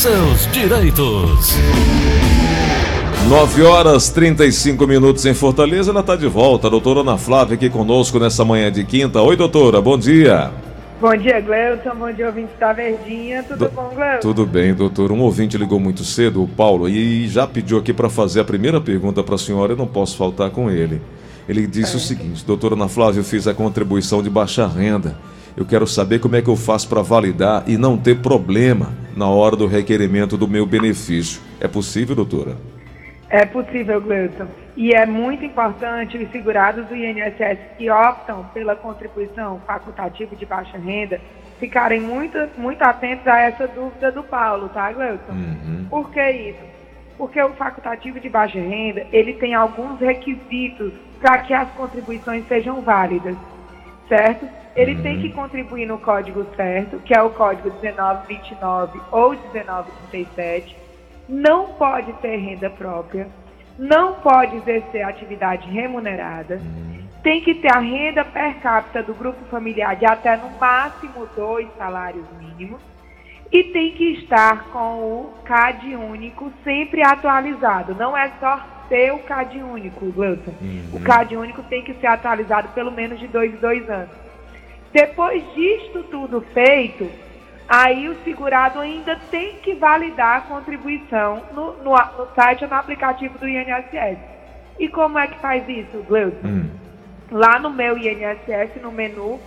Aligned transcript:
seus 0.00 0.50
direitos. 0.50 1.54
9 3.28 3.62
horas 3.64 4.08
35 4.08 4.86
minutos 4.86 5.26
em 5.26 5.34
Fortaleza, 5.34 5.90
ela 5.90 6.00
está 6.00 6.16
de 6.16 6.26
volta. 6.26 6.68
A 6.68 6.70
doutora 6.70 7.00
Ana 7.00 7.18
Flávia 7.18 7.54
aqui 7.54 7.68
conosco 7.68 8.18
nessa 8.18 8.42
manhã 8.42 8.72
de 8.72 8.82
quinta. 8.82 9.20
Oi, 9.20 9.36
doutora, 9.36 9.78
bom 9.82 9.98
dia. 9.98 10.50
Bom 10.98 11.14
dia, 11.14 11.38
Gleuton. 11.42 11.94
Bom 11.96 12.10
dia, 12.10 12.28
ouvinte 12.28 12.50
da 12.58 12.72
Verdinha. 12.72 13.42
Tudo 13.42 13.66
Do... 13.66 13.70
bom, 13.72 13.90
Gleuton? 13.94 14.20
Tudo 14.20 14.46
bem, 14.46 14.72
doutor. 14.72 15.12
Um 15.12 15.20
ouvinte 15.20 15.58
ligou 15.58 15.78
muito 15.78 16.02
cedo, 16.02 16.42
o 16.42 16.48
Paulo, 16.48 16.88
e 16.88 17.28
já 17.28 17.46
pediu 17.46 17.76
aqui 17.76 17.92
para 17.92 18.08
fazer 18.08 18.40
a 18.40 18.44
primeira 18.44 18.80
pergunta 18.80 19.22
para 19.22 19.34
a 19.34 19.38
senhora. 19.38 19.74
Eu 19.74 19.76
não 19.76 19.86
posso 19.86 20.16
faltar 20.16 20.48
com 20.48 20.70
ele. 20.70 21.02
Ele 21.46 21.66
disse 21.66 21.92
é. 21.92 21.96
o 21.96 22.00
seguinte: 22.00 22.42
doutora 22.46 22.74
Ana 22.74 22.88
Flávia, 22.88 23.20
eu 23.20 23.24
fiz 23.24 23.46
a 23.46 23.52
contribuição 23.52 24.22
de 24.22 24.30
baixa 24.30 24.66
renda. 24.66 25.14
Eu 25.56 25.64
quero 25.66 25.86
saber 25.86 26.20
como 26.20 26.36
é 26.36 26.42
que 26.42 26.48
eu 26.48 26.56
faço 26.56 26.88
para 26.88 27.02
validar 27.02 27.64
e 27.68 27.76
não 27.76 27.98
ter 27.98 28.20
problema 28.20 28.92
na 29.16 29.28
hora 29.28 29.56
do 29.56 29.66
requerimento 29.66 30.36
do 30.36 30.48
meu 30.48 30.64
benefício. 30.64 31.40
É 31.60 31.68
possível, 31.68 32.14
doutora? 32.14 32.56
É 33.28 33.44
possível, 33.44 34.00
Gleuton. 34.00 34.46
E 34.76 34.92
é 34.92 35.06
muito 35.06 35.44
importante 35.44 36.16
os 36.16 36.30
segurados 36.30 36.86
do 36.86 36.96
INSS 36.96 37.58
que 37.76 37.90
optam 37.90 38.46
pela 38.54 38.74
contribuição 38.74 39.60
facultativa 39.66 40.34
de 40.34 40.46
baixa 40.46 40.78
renda 40.78 41.20
ficarem 41.60 42.00
muito, 42.00 42.38
muito 42.56 42.82
atentos 42.82 43.26
a 43.26 43.38
essa 43.38 43.68
dúvida 43.68 44.10
do 44.10 44.22
Paulo, 44.22 44.70
tá, 44.70 44.90
Gleuton? 44.90 45.32
Uhum. 45.32 45.86
Por 45.90 46.10
que 46.10 46.30
isso? 46.30 46.70
Porque 47.18 47.40
o 47.40 47.50
facultativo 47.50 48.18
de 48.18 48.30
baixa 48.30 48.58
renda, 48.58 49.06
ele 49.12 49.34
tem 49.34 49.54
alguns 49.54 50.00
requisitos 50.00 50.92
para 51.20 51.38
que 51.38 51.52
as 51.52 51.70
contribuições 51.72 52.48
sejam 52.48 52.80
válidas, 52.80 53.36
certo? 54.10 54.46
Ele 54.74 54.96
uhum. 54.96 55.02
tem 55.02 55.20
que 55.20 55.30
contribuir 55.30 55.86
no 55.86 55.98
código 55.98 56.44
certo, 56.56 56.98
que 56.98 57.14
é 57.14 57.22
o 57.22 57.30
código 57.30 57.70
1929 57.80 59.00
ou 59.10 59.30
1937. 59.30 60.76
Não 61.28 61.68
pode 61.74 62.12
ter 62.14 62.36
renda 62.36 62.68
própria. 62.68 63.28
Não 63.78 64.14
pode 64.14 64.56
exercer 64.56 65.02
atividade 65.02 65.70
remunerada. 65.70 66.56
Uhum. 66.56 67.08
Tem 67.22 67.40
que 67.40 67.54
ter 67.54 67.72
a 67.72 67.78
renda 67.78 68.24
per 68.24 68.56
capita 68.60 69.02
do 69.02 69.14
grupo 69.14 69.44
familiar 69.46 69.96
de 69.96 70.06
até 70.06 70.36
no 70.36 70.50
máximo 70.58 71.26
dois 71.36 71.68
salários 71.78 72.26
mínimos. 72.38 72.80
E 73.52 73.64
tem 73.64 73.92
que 73.92 74.12
estar 74.12 74.66
com 74.70 74.98
o 75.02 75.34
CAD 75.44 75.96
único 75.96 76.52
sempre 76.62 77.02
atualizado. 77.02 77.94
Não 77.94 78.16
é 78.16 78.30
só 78.38 78.60
ter 78.90 79.12
o 79.12 79.20
CAD 79.20 79.62
único, 79.62 80.12
Gleuton. 80.12 80.52
Uhum. 80.60 80.82
O 80.92 81.00
CAD 81.00 81.36
único 81.36 81.62
tem 81.62 81.82
que 81.82 81.94
ser 81.94 82.08
atualizado 82.08 82.68
pelo 82.74 82.90
menos 82.90 83.18
de 83.18 83.28
dois 83.28 83.54
em 83.54 83.56
dois 83.56 83.88
anos. 83.88 84.10
Depois 84.92 85.42
disto 85.54 86.02
tudo 86.10 86.40
feito, 86.52 87.08
aí 87.68 88.08
o 88.08 88.16
segurado 88.24 88.80
ainda 88.80 89.16
tem 89.30 89.54
que 89.62 89.74
validar 89.74 90.38
a 90.38 90.40
contribuição 90.40 91.40
no, 91.54 91.76
no, 91.84 91.92
no 91.92 92.34
site 92.34 92.64
ou 92.64 92.70
no 92.70 92.76
aplicativo 92.76 93.38
do 93.38 93.48
INSS. 93.48 94.18
E 94.78 94.88
como 94.88 95.18
é 95.18 95.28
que 95.28 95.38
faz 95.38 95.66
isso, 95.68 96.02
Gleuton? 96.08 96.46
Hum. 96.46 96.70
Lá 97.30 97.60
no 97.60 97.70
meu 97.70 97.96
INSS, 97.96 98.82
no 98.82 98.90
menu, 98.90 99.38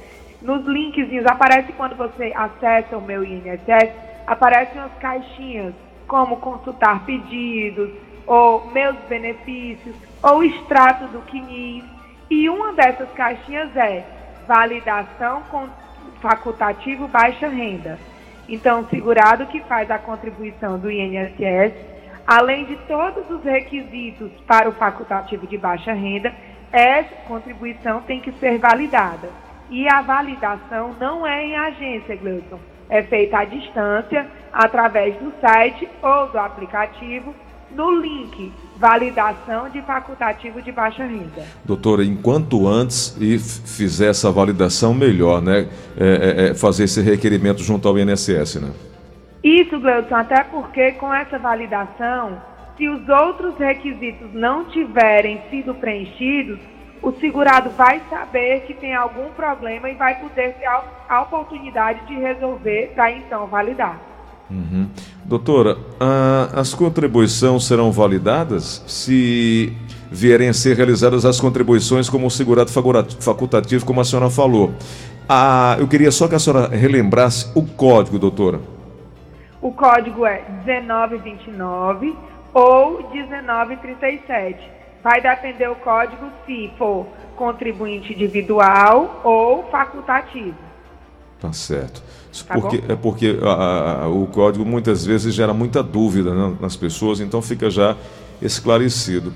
nos 0.42 0.66
linkzinhos, 0.66 1.26
aparece 1.26 1.74
quando 1.74 1.98
você 1.98 2.32
acessa 2.34 2.98
o 2.98 3.02
meu 3.02 3.26
INSS, 3.26 3.92
aparecem 4.26 4.82
as 4.82 4.94
caixinhas, 5.00 5.74
como 6.08 6.38
consultar 6.38 7.06
pedidos, 7.06 7.90
ou 8.26 8.68
meus 8.72 8.98
benefícios, 9.10 9.96
ou 10.22 10.44
extrato 10.44 11.08
do 11.08 11.22
CNIS. 11.30 11.84
E 12.30 12.50
uma 12.50 12.74
dessas 12.74 13.10
caixinhas 13.12 13.76
é 13.76 14.06
validação 14.48 15.42
com 15.50 15.68
facultativo 16.22 17.08
baixa 17.08 17.48
renda. 17.48 18.00
Então, 18.48 18.82
o 18.82 18.90
segurado 18.90 19.46
que 19.48 19.62
faz 19.62 19.90
a 19.90 19.98
contribuição 19.98 20.78
do 20.78 20.92
INSS, 20.92 21.74
além 22.26 22.66
de 22.66 22.76
todos 22.88 23.30
os 23.30 23.44
requisitos 23.44 24.32
para 24.48 24.70
o 24.70 24.74
facultativo 24.74 25.48
de 25.48 25.58
baixa 25.58 25.94
renda, 25.94 26.34
essa 26.72 27.16
contribuição 27.28 28.02
tem 28.02 28.20
que 28.20 28.32
ser 28.34 28.58
validada. 28.58 29.30
E 29.70 29.88
a 29.88 30.02
validação 30.02 30.96
não 31.00 31.26
é 31.26 31.46
em 31.46 31.56
agência, 31.56 32.16
Gleuton. 32.16 32.60
É 32.90 33.02
feita 33.02 33.40
à 33.40 33.46
distância, 33.46 34.28
através 34.52 35.16
do 35.16 35.34
site 35.40 35.88
ou 36.02 36.28
do 36.28 36.38
aplicativo, 36.38 37.34
no 37.76 38.00
link 38.00 38.52
validação 38.78 39.70
de 39.70 39.82
facultativo 39.82 40.62
de 40.62 40.72
baixa 40.72 41.06
renda. 41.06 41.46
Doutora, 41.64 42.04
enquanto 42.04 42.68
antes 42.68 43.16
e 43.20 43.40
fizer 43.40 44.10
essa 44.10 44.32
validação, 44.32 44.94
melhor, 44.94 45.42
né? 45.42 45.70
É, 45.98 46.06
é, 46.06 46.50
é, 46.50 46.54
fazer 46.54 46.84
esse 46.84 47.02
requerimento 47.02 47.64
junto 47.64 47.88
ao 47.88 47.98
INSS, 47.98 48.62
né? 48.62 48.72
Isso, 49.44 49.80
Gleudson, 49.80 50.16
até 50.16 50.44
porque 50.44 50.94
com 50.94 51.14
essa 51.14 51.38
validação, 51.38 52.42
se 52.78 52.88
os 52.90 53.08
outros 53.08 53.58
requisitos 53.58 54.34
não 54.34 54.66
tiverem 54.66 55.42
sido 55.50 55.74
preenchidos, 55.76 56.60
o 57.02 57.12
segurado 57.20 57.70
vai 57.72 58.02
saber 58.10 58.62
que 58.62 58.74
tem 58.74 58.96
algum 58.96 59.30
problema 59.32 59.90
e 59.90 59.96
vai 59.96 60.20
poder 60.20 60.54
ter 60.54 60.66
a 60.66 61.22
oportunidade 61.22 62.06
de 62.08 62.16
resolver 62.16 62.94
para 62.96 63.12
então 63.12 63.46
validar. 63.48 64.13
Uhum. 64.50 64.88
Doutora, 65.26 65.78
as 66.54 66.74
contribuições 66.74 67.64
serão 67.64 67.92
validadas 67.92 68.84
se 68.86 69.74
vierem 70.12 70.50
a 70.50 70.54
ser 70.54 70.78
realizadas 70.78 71.26
as 71.26 71.40
contribuições 71.40 72.08
como 72.10 72.30
segurado 72.30 72.70
facultativo, 72.70 73.86
como 73.86 74.00
a 74.00 74.04
senhora 74.06 74.30
falou. 74.30 74.74
Ah, 75.28 75.76
eu 75.80 75.88
queria 75.88 76.12
só 76.12 76.28
que 76.28 76.36
a 76.36 76.40
senhora 76.40 76.68
relembrasse 76.68 77.50
o 77.56 77.66
código, 77.66 78.20
doutora. 78.20 78.60
O 79.62 79.72
código 79.72 80.26
é 80.26 80.44
1929 80.66 82.16
ou 82.54 83.10
1937. 83.12 84.70
Vai 85.02 85.20
depender 85.20 85.68
o 85.70 85.76
código 85.76 86.28
se 86.46 86.70
for 86.78 87.08
contribuinte 87.36 88.14
individual 88.14 89.22
ou 89.24 89.64
facultativo. 89.72 90.56
Tá 91.44 91.52
certo. 91.52 92.02
Tá 92.48 92.54
porque, 92.54 92.84
é 92.88 92.96
porque 92.96 93.38
a, 93.44 94.04
a, 94.04 94.08
o 94.08 94.26
código 94.28 94.64
muitas 94.64 95.06
vezes 95.06 95.34
gera 95.34 95.54
muita 95.54 95.84
dúvida 95.84 96.34
né, 96.34 96.56
nas 96.62 96.78
pessoas, 96.78 97.20
então 97.20 97.42
fica 97.42 97.70
já 97.70 97.98
esclarecido. 98.42 99.34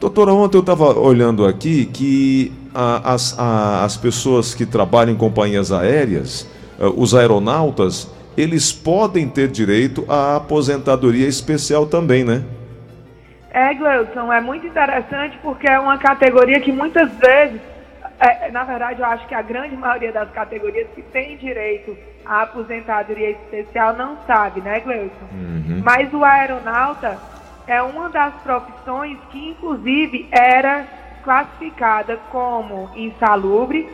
Doutora, 0.00 0.32
ontem 0.32 0.56
eu 0.56 0.62
estava 0.62 0.98
olhando 0.98 1.44
aqui 1.44 1.84
que 1.84 2.50
a, 2.74 3.12
as, 3.12 3.38
as 3.38 3.98
pessoas 3.98 4.54
que 4.54 4.64
trabalham 4.64 5.12
em 5.12 5.16
companhias 5.18 5.70
aéreas, 5.70 6.48
uh, 6.78 6.88
os 6.96 7.14
aeronautas, 7.14 8.08
eles 8.38 8.72
podem 8.72 9.28
ter 9.28 9.48
direito 9.48 10.06
à 10.08 10.36
aposentadoria 10.36 11.28
especial 11.28 11.84
também, 11.84 12.24
né? 12.24 12.42
É, 13.50 13.74
Gleuson, 13.74 14.32
é 14.32 14.40
muito 14.40 14.66
interessante 14.66 15.38
porque 15.42 15.68
é 15.68 15.78
uma 15.78 15.98
categoria 15.98 16.58
que 16.58 16.72
muitas 16.72 17.12
vezes 17.18 17.60
é, 18.20 18.50
na 18.50 18.64
verdade, 18.64 19.00
eu 19.00 19.06
acho 19.06 19.26
que 19.26 19.34
a 19.34 19.40
grande 19.40 19.74
maioria 19.74 20.12
das 20.12 20.30
categorias 20.30 20.88
que 20.94 21.00
tem 21.00 21.38
direito 21.38 21.96
à 22.24 22.42
aposentadoria 22.42 23.30
especial 23.30 23.94
não 23.94 24.18
sabe, 24.26 24.60
né, 24.60 24.78
Gleison? 24.80 25.10
Uhum. 25.32 25.80
Mas 25.82 26.12
o 26.12 26.22
aeronauta 26.22 27.18
é 27.66 27.80
uma 27.80 28.10
das 28.10 28.34
profissões 28.42 29.18
que, 29.30 29.48
inclusive, 29.48 30.28
era 30.30 30.86
classificada 31.24 32.18
como 32.30 32.90
insalubre 32.94 33.88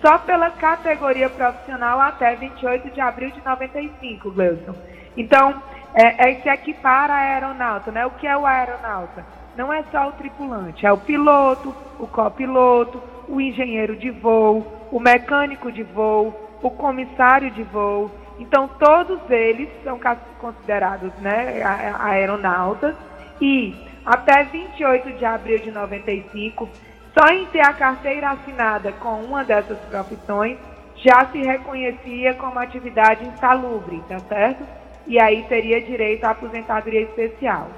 só 0.00 0.18
pela 0.18 0.50
categoria 0.50 1.28
profissional 1.28 2.00
até 2.00 2.36
28 2.36 2.90
de 2.90 3.00
abril 3.00 3.30
de 3.32 3.44
95, 3.44 4.30
Gleison. 4.30 4.76
Então, 5.16 5.60
é, 5.94 6.30
é 6.30 6.34
se 6.40 6.48
equipara 6.48 7.14
a 7.14 7.18
aeronauta, 7.18 7.90
né? 7.90 8.06
O 8.06 8.10
que 8.10 8.26
é 8.28 8.36
o 8.36 8.46
aeronauta? 8.46 9.41
Não 9.56 9.72
é 9.72 9.82
só 9.90 10.08
o 10.08 10.12
tripulante, 10.12 10.86
é 10.86 10.92
o 10.92 10.98
piloto, 10.98 11.74
o 11.98 12.06
copiloto, 12.06 13.02
o 13.28 13.40
engenheiro 13.40 13.96
de 13.96 14.10
voo, 14.10 14.66
o 14.90 14.98
mecânico 14.98 15.70
de 15.70 15.82
voo, 15.82 16.34
o 16.62 16.70
comissário 16.70 17.50
de 17.50 17.62
voo. 17.62 18.10
Então, 18.38 18.68
todos 18.78 19.18
eles 19.30 19.68
são 19.84 20.00
considerados 20.40 21.12
né, 21.20 21.62
aeronautas 21.98 22.96
e 23.40 23.74
até 24.04 24.42
28 24.44 25.12
de 25.12 25.24
abril 25.24 25.58
de 25.58 25.70
95, 25.70 26.68
só 27.16 27.32
em 27.32 27.46
ter 27.46 27.60
a 27.60 27.72
carteira 27.72 28.30
assinada 28.30 28.90
com 28.92 29.20
uma 29.20 29.44
dessas 29.44 29.78
profissões, 29.80 30.58
já 30.96 31.26
se 31.26 31.42
reconhecia 31.42 32.34
como 32.34 32.58
atividade 32.58 33.24
insalubre, 33.24 34.02
tá 34.08 34.18
certo? 34.20 34.64
E 35.06 35.20
aí 35.20 35.42
teria 35.44 35.80
direito 35.80 36.24
à 36.24 36.30
aposentadoria 36.30 37.02
especial. 37.02 37.68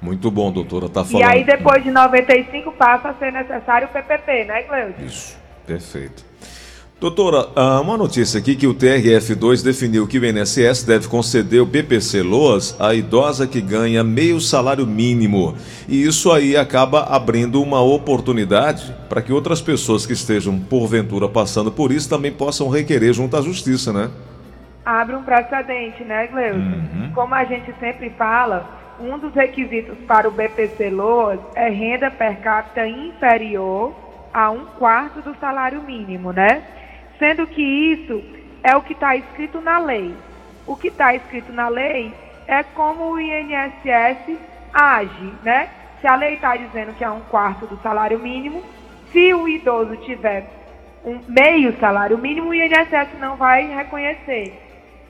Muito 0.00 0.30
bom, 0.30 0.52
doutora, 0.52 0.88
tá 0.88 1.04
falando. 1.04 1.28
E 1.28 1.30
aí 1.30 1.44
depois 1.44 1.82
de 1.82 1.90
95 1.90 2.72
passa 2.72 3.08
a 3.08 3.14
ser 3.14 3.32
necessário 3.32 3.88
o 3.88 3.90
PPP, 3.90 4.44
né, 4.44 4.62
Cleusa? 4.62 4.94
Isso, 5.04 5.38
perfeito. 5.66 6.28
Doutora, 7.00 7.46
uma 7.80 7.96
notícia 7.96 8.40
aqui 8.40 8.56
que 8.56 8.66
o 8.66 8.74
TRF2 8.74 9.62
definiu 9.62 10.04
que 10.08 10.18
o 10.18 10.24
INSS 10.24 10.82
deve 10.82 11.06
conceder 11.06 11.62
o 11.62 11.66
BPC 11.66 12.22
Loas 12.22 12.76
à 12.80 12.92
idosa 12.92 13.46
que 13.46 13.60
ganha 13.60 14.02
meio 14.02 14.40
salário 14.40 14.84
mínimo. 14.84 15.54
E 15.88 16.04
isso 16.04 16.32
aí 16.32 16.56
acaba 16.56 17.04
abrindo 17.04 17.62
uma 17.62 17.80
oportunidade 17.80 18.92
para 19.08 19.22
que 19.22 19.32
outras 19.32 19.60
pessoas 19.60 20.06
que 20.06 20.12
estejam 20.12 20.58
porventura 20.58 21.28
passando 21.28 21.70
por 21.70 21.92
isso 21.92 22.08
também 22.08 22.32
possam 22.32 22.68
requerer 22.68 23.12
junto 23.12 23.36
à 23.36 23.42
justiça, 23.42 23.92
né? 23.92 24.10
abre 24.88 25.14
um 25.16 25.22
precedente, 25.22 26.02
né, 26.04 26.26
Gleuton? 26.28 26.58
Uhum. 26.58 27.12
Como 27.14 27.34
a 27.34 27.44
gente 27.44 27.74
sempre 27.78 28.08
fala, 28.16 28.66
um 29.00 29.18
dos 29.18 29.34
requisitos 29.34 29.96
para 30.06 30.28
o 30.28 30.30
BPC 30.30 30.90
Loas 30.90 31.40
é 31.54 31.68
renda 31.68 32.10
per 32.10 32.40
capita 32.40 32.86
inferior 32.86 33.94
a 34.32 34.50
um 34.50 34.66
quarto 34.78 35.20
do 35.20 35.34
salário 35.38 35.82
mínimo, 35.82 36.32
né? 36.32 36.62
Sendo 37.18 37.46
que 37.46 37.62
isso 37.62 38.22
é 38.62 38.76
o 38.76 38.82
que 38.82 38.92
está 38.92 39.16
escrito 39.16 39.60
na 39.60 39.78
lei. 39.78 40.14
O 40.66 40.76
que 40.76 40.88
está 40.88 41.14
escrito 41.14 41.52
na 41.52 41.68
lei 41.68 42.12
é 42.46 42.62
como 42.62 43.12
o 43.12 43.20
INSS 43.20 44.38
age, 44.72 45.32
né? 45.42 45.70
Se 46.00 46.06
a 46.06 46.14
lei 46.14 46.34
está 46.34 46.56
dizendo 46.56 46.94
que 46.94 47.04
é 47.04 47.10
um 47.10 47.20
quarto 47.20 47.66
do 47.66 47.80
salário 47.82 48.18
mínimo, 48.18 48.62
se 49.12 49.32
o 49.34 49.48
idoso 49.48 49.96
tiver 49.96 50.46
um 51.04 51.20
meio 51.26 51.76
salário 51.78 52.18
mínimo, 52.18 52.50
o 52.50 52.54
INSS 52.54 53.18
não 53.18 53.36
vai 53.36 53.66
reconhecer. 53.66 54.52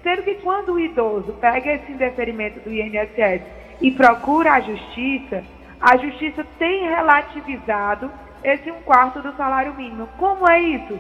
Sendo 0.03 0.23
que 0.23 0.37
quando 0.37 0.75
o 0.75 0.81
idoso 0.81 1.33
pega 1.35 1.73
esse 1.73 1.91
indeferimento 1.91 2.61
do 2.61 2.73
INSS 2.73 3.43
e 3.81 3.91
procura 3.91 4.55
a 4.55 4.61
justiça, 4.61 5.45
a 5.81 5.97
justiça 5.97 6.45
tem 6.59 6.89
relativizado 6.89 8.11
esse 8.43 8.71
um 8.71 8.81
quarto 8.81 9.23
do 9.23 9.33
salário 9.37 9.75
mínimo. 9.75 10.09
Como 10.19 10.49
é 10.49 10.61
isso? 10.61 10.99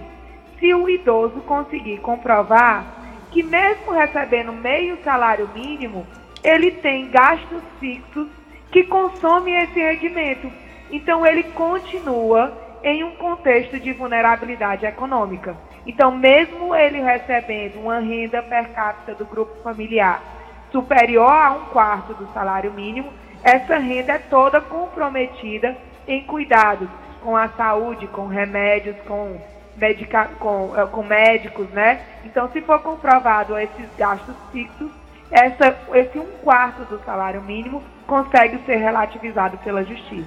Se 0.58 0.72
o 0.75 0.88
idoso 0.88 1.40
conseguir 1.42 1.98
comprovar 1.98 2.84
que 3.30 3.42
mesmo 3.42 3.92
recebendo 3.92 4.52
meio 4.52 5.02
salário 5.02 5.48
mínimo, 5.54 6.06
ele 6.42 6.70
tem 6.70 7.10
gastos 7.10 7.62
fixos 7.78 8.28
que 8.70 8.84
consomem 8.84 9.56
esse 9.62 9.78
rendimento. 9.78 10.50
Então 10.90 11.26
ele 11.26 11.42
continua 11.42 12.56
em 12.82 13.02
um 13.04 13.16
contexto 13.16 13.78
de 13.78 13.92
vulnerabilidade 13.92 14.86
econômica. 14.86 15.56
Então, 15.86 16.16
mesmo 16.16 16.75
ele 16.75 17.00
recebendo 17.00 17.80
uma 17.80 17.98
renda 17.98 18.42
per 18.42 18.69
capita 18.70 19.14
do 19.14 19.25
grupo 19.25 19.62
familiar 19.62 20.22
superior 20.70 21.31
a 21.31 21.53
um 21.53 21.65
quarto 21.67 22.15
do 22.15 22.29
salário 22.32 22.73
mínimo, 22.73 23.12
essa 23.43 23.79
renda 23.79 24.15
é 24.15 24.19
toda 24.19 24.61
comprometida 24.61 25.76
em 26.06 26.23
cuidados 26.25 26.88
com 27.23 27.37
a 27.37 27.49
saúde, 27.49 28.06
com 28.09 28.26
remédios, 28.26 28.97
com, 29.06 29.41
medica 29.76 30.26
com, 30.38 30.73
eh, 30.76 30.87
com 30.87 31.03
médicos, 31.03 31.69
né? 31.70 32.00
Então, 32.25 32.50
se 32.53 32.61
for 32.62 32.81
comprovado 32.81 33.59
esses 33.59 33.87
gastos 33.97 34.35
fixos, 34.53 34.91
essa, 35.31 35.76
esse 35.94 36.19
um 36.19 36.26
quarto 36.43 36.85
do 36.85 37.03
salário 37.05 37.43
mínimo 37.43 37.82
consegue 38.06 38.59
ser 38.64 38.76
relativizado 38.76 39.59
pela 39.59 39.85
justiça. 39.85 40.26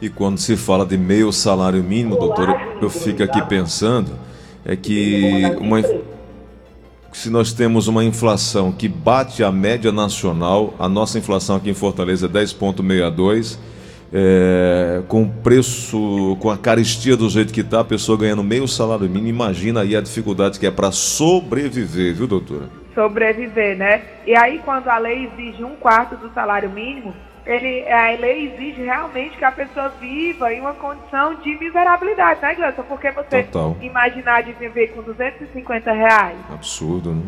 E 0.00 0.08
quando 0.08 0.38
se 0.38 0.56
fala 0.56 0.84
de 0.84 0.98
meio 0.98 1.30
salário 1.30 1.82
mínimo, 1.82 2.16
doutor, 2.16 2.48
eu 2.80 2.90
fico 2.90 3.22
aqui 3.22 3.40
pensando 3.42 4.18
é 4.64 4.76
que 4.76 5.56
uma, 5.58 5.80
se 7.12 7.30
nós 7.30 7.52
temos 7.52 7.88
uma 7.88 8.04
inflação 8.04 8.72
que 8.72 8.88
bate 8.88 9.42
a 9.42 9.50
média 9.50 9.90
nacional, 9.90 10.74
a 10.78 10.88
nossa 10.88 11.18
inflação 11.18 11.56
aqui 11.56 11.70
em 11.70 11.74
Fortaleza 11.74 12.26
é 12.26 12.28
10,62, 12.28 13.58
é, 14.12 15.02
com 15.06 15.28
preço, 15.28 16.36
com 16.40 16.50
a 16.50 16.58
caristia 16.58 17.16
do 17.16 17.28
jeito 17.28 17.52
que 17.52 17.60
está, 17.60 17.80
a 17.80 17.84
pessoa 17.84 18.18
ganhando 18.18 18.42
meio 18.42 18.66
salário 18.66 19.08
mínimo, 19.08 19.28
imagina 19.28 19.82
aí 19.82 19.94
a 19.94 20.00
dificuldade 20.00 20.58
que 20.58 20.66
é 20.66 20.70
para 20.70 20.90
sobreviver, 20.90 22.14
viu, 22.14 22.26
doutora? 22.26 22.68
Sobreviver, 22.94 23.76
né? 23.76 24.02
E 24.26 24.36
aí, 24.36 24.60
quando 24.64 24.88
a 24.88 24.98
lei 24.98 25.26
exige 25.32 25.62
um 25.62 25.76
quarto 25.76 26.16
do 26.16 26.32
salário 26.34 26.70
mínimo, 26.70 27.14
ele, 27.46 27.88
a 27.88 28.10
lei 28.18 28.52
exige 28.52 28.82
realmente 28.82 29.36
que 29.36 29.44
a 29.44 29.52
pessoa 29.52 29.88
viva 30.00 30.52
em 30.52 30.60
uma 30.60 30.74
condição 30.74 31.34
de 31.36 31.56
miserabilidade, 31.58 32.40
né, 32.40 32.54
Gleison? 32.54 32.82
Porque 32.82 33.10
você 33.10 33.42
Total. 33.44 33.76
imaginar 33.80 34.42
de 34.42 34.52
viver 34.52 34.88
com 34.88 35.02
250 35.02 35.92
reais. 35.92 36.38
Absurdo, 36.50 37.14
né? 37.14 37.22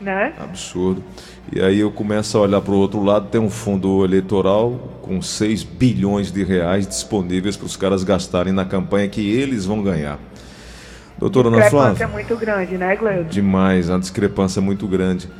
Né? 0.00 0.34
Absurdo. 0.38 1.02
E 1.50 1.60
aí 1.60 1.80
eu 1.80 1.90
começo 1.90 2.36
a 2.36 2.42
olhar 2.42 2.60
para 2.60 2.72
o 2.72 2.76
outro 2.76 3.02
lado, 3.02 3.28
tem 3.28 3.40
um 3.40 3.48
fundo 3.48 4.04
eleitoral 4.04 4.72
com 5.00 5.22
6 5.22 5.62
bilhões 5.62 6.30
de 6.30 6.44
reais 6.44 6.86
disponíveis 6.86 7.56
para 7.56 7.66
os 7.66 7.76
caras 7.76 8.04
gastarem 8.04 8.52
na 8.52 8.64
campanha 8.64 9.08
que 9.08 9.34
eles 9.36 9.64
vão 9.64 9.82
ganhar. 9.82 10.18
Doutora 11.18 11.48
Ana 11.48 11.62
Flávia. 11.62 11.78
A 11.78 11.90
discrepância 11.92 12.04
é 12.04 12.06
muito 12.08 12.36
grande, 12.36 12.76
né, 12.76 12.96
Gleudo? 12.96 13.30
Demais, 13.30 13.88
a 13.88 13.98
discrepância 13.98 14.60
é 14.60 14.62
muito 14.62 14.86
grande. 14.86 15.30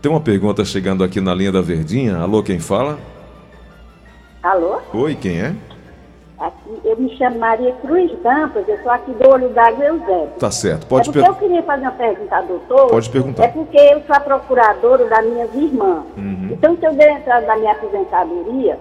Tem 0.00 0.10
uma 0.10 0.20
pergunta 0.20 0.64
chegando 0.64 1.04
aqui 1.04 1.20
na 1.20 1.34
linha 1.34 1.52
da 1.52 1.60
Verdinha. 1.60 2.16
Alô, 2.16 2.42
quem 2.42 2.58
fala? 2.58 2.98
Alô? 4.46 4.78
Oi, 4.94 5.16
quem 5.16 5.40
é? 5.40 5.52
Aqui, 6.38 6.80
eu 6.84 6.96
me 6.96 7.16
chamo 7.16 7.36
Maria 7.36 7.72
Cruz 7.82 8.12
Campos, 8.22 8.62
eu 8.68 8.80
sou 8.80 8.92
aqui 8.92 9.10
do 9.10 9.28
Olho 9.28 9.48
d'Água 9.48 9.86
Eusébio. 9.86 10.30
Tá 10.38 10.52
certo, 10.52 10.86
pode 10.86 11.10
é 11.10 11.12
perguntar. 11.12 11.32
eu 11.32 11.40
queria 11.40 11.62
fazer 11.64 11.82
uma 11.82 11.90
pergunta 11.90 12.36
ao 12.36 12.44
doutor. 12.44 12.86
Pode 12.86 13.10
perguntar. 13.10 13.42
É 13.42 13.48
porque 13.48 13.76
eu 13.76 14.02
sou 14.06 14.14
a 14.14 14.20
procuradora 14.20 15.04
das 15.06 15.24
minhas 15.26 15.52
irmãs. 15.52 16.04
Uhum. 16.16 16.50
Então, 16.52 16.76
se 16.76 16.86
eu 16.86 16.94
dei 16.94 17.10
entrada 17.10 17.44
na 17.44 17.56
minha 17.56 17.72
aposentadoria 17.72 18.78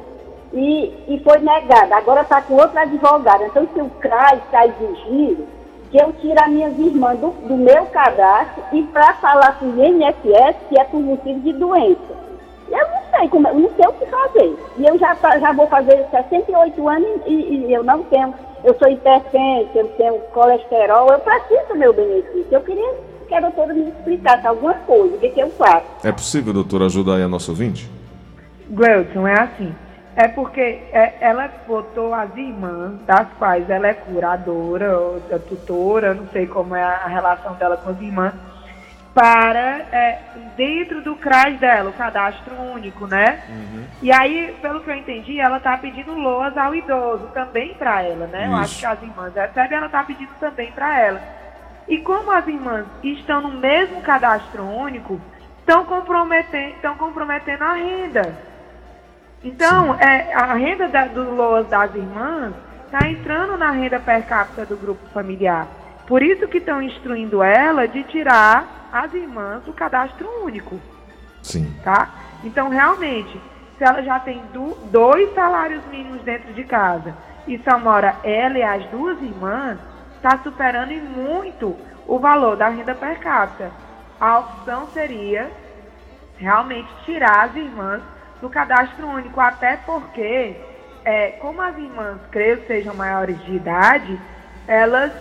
e, 0.54 0.94
e 1.08 1.20
foi 1.24 1.40
negada, 1.40 1.96
agora 1.96 2.22
está 2.22 2.44
com 2.44 2.54
outra 2.54 2.82
advogada. 2.82 3.48
Então, 3.48 3.68
se 3.74 3.82
o 3.82 3.90
CRAS 4.00 4.38
está 4.46 4.68
exigindo 4.68 5.48
que 5.90 5.98
eu 5.98 6.14
tire 6.22 6.40
as 6.40 6.50
minhas 6.50 6.78
irmãs 6.78 7.18
do, 7.18 7.32
do 7.48 7.58
meu 7.58 7.88
cadastro 7.88 8.64
e 8.72 8.84
para 8.84 9.16
falar 9.16 9.58
com 9.58 9.66
o 9.66 9.84
INSS 9.84 10.58
que 10.70 10.80
é 10.80 10.84
por 10.84 11.00
motivo 11.00 11.40
de 11.40 11.54
doença. 11.54 12.25
Eu 12.70 12.88
não 12.88 13.20
sei 13.20 13.30
como, 13.30 13.48
eu 13.48 13.56
não 13.56 13.72
sei 13.76 13.88
o 13.88 13.94
que 13.94 14.06
fazer. 14.06 14.58
E 14.78 14.86
eu 14.86 14.98
já, 14.98 15.16
já 15.40 15.52
vou 15.54 15.68
fazer 15.68 16.06
68 16.12 16.88
anos 16.90 17.22
e, 17.26 17.34
e 17.34 17.74
eu 17.74 17.84
não 17.84 18.04
tenho, 18.04 18.34
eu 18.64 18.76
sou 18.78 18.88
hipertenso, 18.88 19.70
eu 19.76 19.88
tenho 19.90 20.20
colesterol, 20.34 21.10
eu 21.10 21.20
preciso 21.20 21.68
do 21.70 21.76
meu 21.76 21.94
benefício. 21.94 22.48
Eu 22.52 22.62
queria 22.62 22.94
que 23.28 23.36
a 23.36 23.40
doutora 23.40 23.74
me 23.74 23.90
explicasse 23.90 24.46
alguma 24.48 24.74
coisa, 24.74 25.16
o 25.16 25.20
que, 25.20 25.30
que 25.30 25.40
eu 25.40 25.50
faço. 25.52 25.86
É 26.04 26.12
possível, 26.12 26.54
doutora, 26.54 26.86
ajudar 26.86 27.16
aí 27.16 27.24
a 27.24 27.28
nossa 27.28 27.52
ouvinte? 27.52 27.90
Gleuton, 28.70 29.28
é 29.28 29.40
assim. 29.40 29.76
É 30.16 30.30
porque 30.30 30.62
é, 30.94 31.18
ela 31.20 31.50
botou 31.68 32.14
as 32.14 32.36
irmãs, 32.38 32.94
das 33.06 33.28
quais 33.38 33.70
ela 33.70 33.88
é 33.88 33.94
curadora, 33.94 34.98
ou 34.98 35.20
tutora, 35.50 36.14
não 36.14 36.26
sei 36.30 36.48
como 36.48 36.74
é 36.74 36.82
a 36.82 37.06
relação 37.08 37.54
dela 37.56 37.76
com 37.76 37.90
as 37.90 38.00
irmãs, 38.00 38.34
para 39.16 39.80
é, 39.94 40.20
dentro 40.58 41.02
do 41.02 41.16
CRAS 41.16 41.58
dela, 41.58 41.90
o 41.90 41.94
cadastro 41.94 42.54
único, 42.54 43.08
né? 43.08 43.42
Uhum. 43.48 43.86
E 44.02 44.12
aí, 44.12 44.54
pelo 44.62 44.82
que 44.82 44.90
eu 44.90 44.96
entendi, 44.96 45.40
ela 45.40 45.56
está 45.56 45.78
pedindo 45.78 46.14
loas 46.14 46.58
ao 46.58 46.76
idoso 46.76 47.28
também 47.34 47.74
para 47.76 48.04
ela, 48.04 48.28
né? 48.28 48.44
Isso. 48.44 48.52
Eu 48.52 48.58
acho 48.58 48.80
que 48.80 48.86
as 48.86 49.02
irmãs 49.02 49.34
recebem, 49.34 49.78
ela 49.78 49.86
está 49.86 50.04
pedindo 50.04 50.32
também 50.38 50.70
para 50.74 51.00
ela. 51.00 51.22
E 51.88 52.00
como 52.00 52.30
as 52.30 52.46
irmãs 52.46 52.86
estão 53.02 53.40
no 53.40 53.52
mesmo 53.52 54.02
cadastro 54.02 54.64
único, 54.64 55.22
estão 55.60 55.86
comprometendo, 55.86 56.76
estão 56.76 56.96
comprometendo 56.96 57.64
a 57.64 57.74
renda. 57.74 58.38
Então, 59.42 59.96
é, 59.98 60.34
a 60.34 60.56
renda 60.56 60.90
da, 60.90 61.06
do 61.06 61.34
loas 61.34 61.66
das 61.68 61.96
irmãs 61.96 62.54
está 62.86 63.08
entrando 63.08 63.56
na 63.58 63.72
renda 63.72 63.98
per 63.98 64.26
capita 64.26 64.66
do 64.66 64.76
grupo 64.76 65.08
familiar. 65.14 65.68
Por 66.08 66.22
isso 66.22 66.48
que 66.48 66.60
estão 66.60 66.82
instruindo 66.82 67.42
ela 67.42 67.88
de 67.88 68.04
tirar 68.04 68.90
as 68.92 69.14
irmãs 69.14 69.64
do 69.64 69.74
cadastro 69.74 70.28
único. 70.44 70.80
Sim. 71.42 71.74
Tá? 71.84 72.10
Então, 72.44 72.70
realmente, 72.70 73.40
se 73.78 73.84
ela 73.84 74.02
já 74.04 74.20
tem 74.20 74.42
do, 74.54 74.76
dois 74.92 75.34
salários 75.34 75.84
mínimos 75.88 76.22
dentro 76.22 76.54
de 76.54 76.64
casa 76.64 77.16
e 77.48 77.60
só 77.60 77.78
mora 77.78 78.16
ela 78.24 78.58
e 78.58 78.64
as 78.64 78.86
duas 78.88 79.22
irmãs, 79.22 79.78
está 80.16 80.40
superando 80.40 80.92
em 80.92 81.02
muito 81.02 81.76
o 82.08 82.20
valor 82.20 82.56
da 82.56 82.70
renda 82.70 82.96
per 82.96 83.20
capita. 83.20 83.72
A 84.20 84.40
opção 84.40 84.88
seria 84.88 85.52
realmente 86.38 86.90
tirar 87.04 87.46
as 87.46 87.56
irmãs 87.56 88.02
do 88.42 88.50
cadastro 88.50 89.08
único, 89.08 89.40
até 89.40 89.78
porque, 89.78 90.56
é, 91.04 91.32
como 91.42 91.62
as 91.62 91.78
irmãs, 91.78 92.18
creio, 92.32 92.66
sejam 92.66 92.96
maiores 92.96 93.38
de 93.46 93.56
idade, 93.56 94.20
elas 94.68 95.12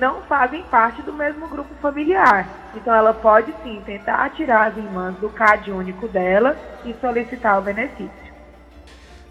não 0.00 0.22
fazem 0.22 0.62
parte 0.64 1.02
do 1.02 1.12
mesmo 1.12 1.48
grupo 1.48 1.70
familiar. 1.80 2.48
Então 2.74 2.94
ela 2.94 3.12
pode 3.14 3.52
sim 3.62 3.80
tentar 3.84 4.30
tirar 4.30 4.68
as 4.68 4.76
irmãs 4.76 5.14
do 5.16 5.28
CAD 5.28 5.72
único 5.72 6.08
dela 6.08 6.56
e 6.84 6.94
solicitar 7.00 7.58
o 7.58 7.62
benefício. 7.62 8.28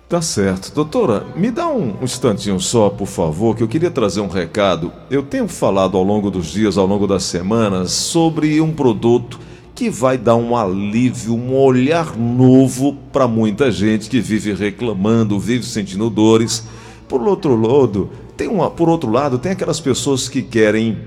Tá 0.10 0.22
certo. 0.22 0.74
Doutora, 0.74 1.26
me 1.36 1.52
dá 1.52 1.68
um 1.68 1.98
instantinho 2.02 2.60
só, 2.62 2.90
por 2.90 3.08
favor, 3.08 3.58
que 3.58 3.62
eu 3.62 3.68
queria 3.68 3.92
trazer 3.92 4.22
um 4.22 4.30
recado. 4.30 4.94
Eu 5.12 5.22
tenho 5.22 5.50
falado 5.50 5.98
ao 5.98 6.04
longo 6.04 6.32
dos 6.32 6.48
dias, 6.48 6.78
ao 6.78 6.86
longo 6.86 7.06
das 7.06 7.24
semanas, 7.24 7.92
sobre 7.92 8.62
um 8.62 8.74
produto 8.74 9.38
que 9.76 9.90
vai 9.90 10.18
dar 10.18 10.38
um 10.38 10.56
alívio, 10.56 11.36
um 11.36 11.54
olhar 11.54 12.16
novo 12.18 12.96
para 13.12 13.28
muita 13.28 13.70
gente 13.70 14.10
que 14.10 14.22
vive 14.22 14.54
reclamando, 14.54 15.38
vive 15.38 15.66
sentindo 15.66 16.10
dores. 16.10 16.66
Por 17.08 17.22
outro 17.22 17.56
lado, 17.56 18.10
tem 18.36 18.48
uma, 18.48 18.70
por 18.70 18.90
outro 18.90 19.10
lado, 19.10 19.40
tem 19.40 19.52
aquelas 19.52 19.80
pessoas 19.80 20.28
que 20.28 20.42
querem 20.42 20.98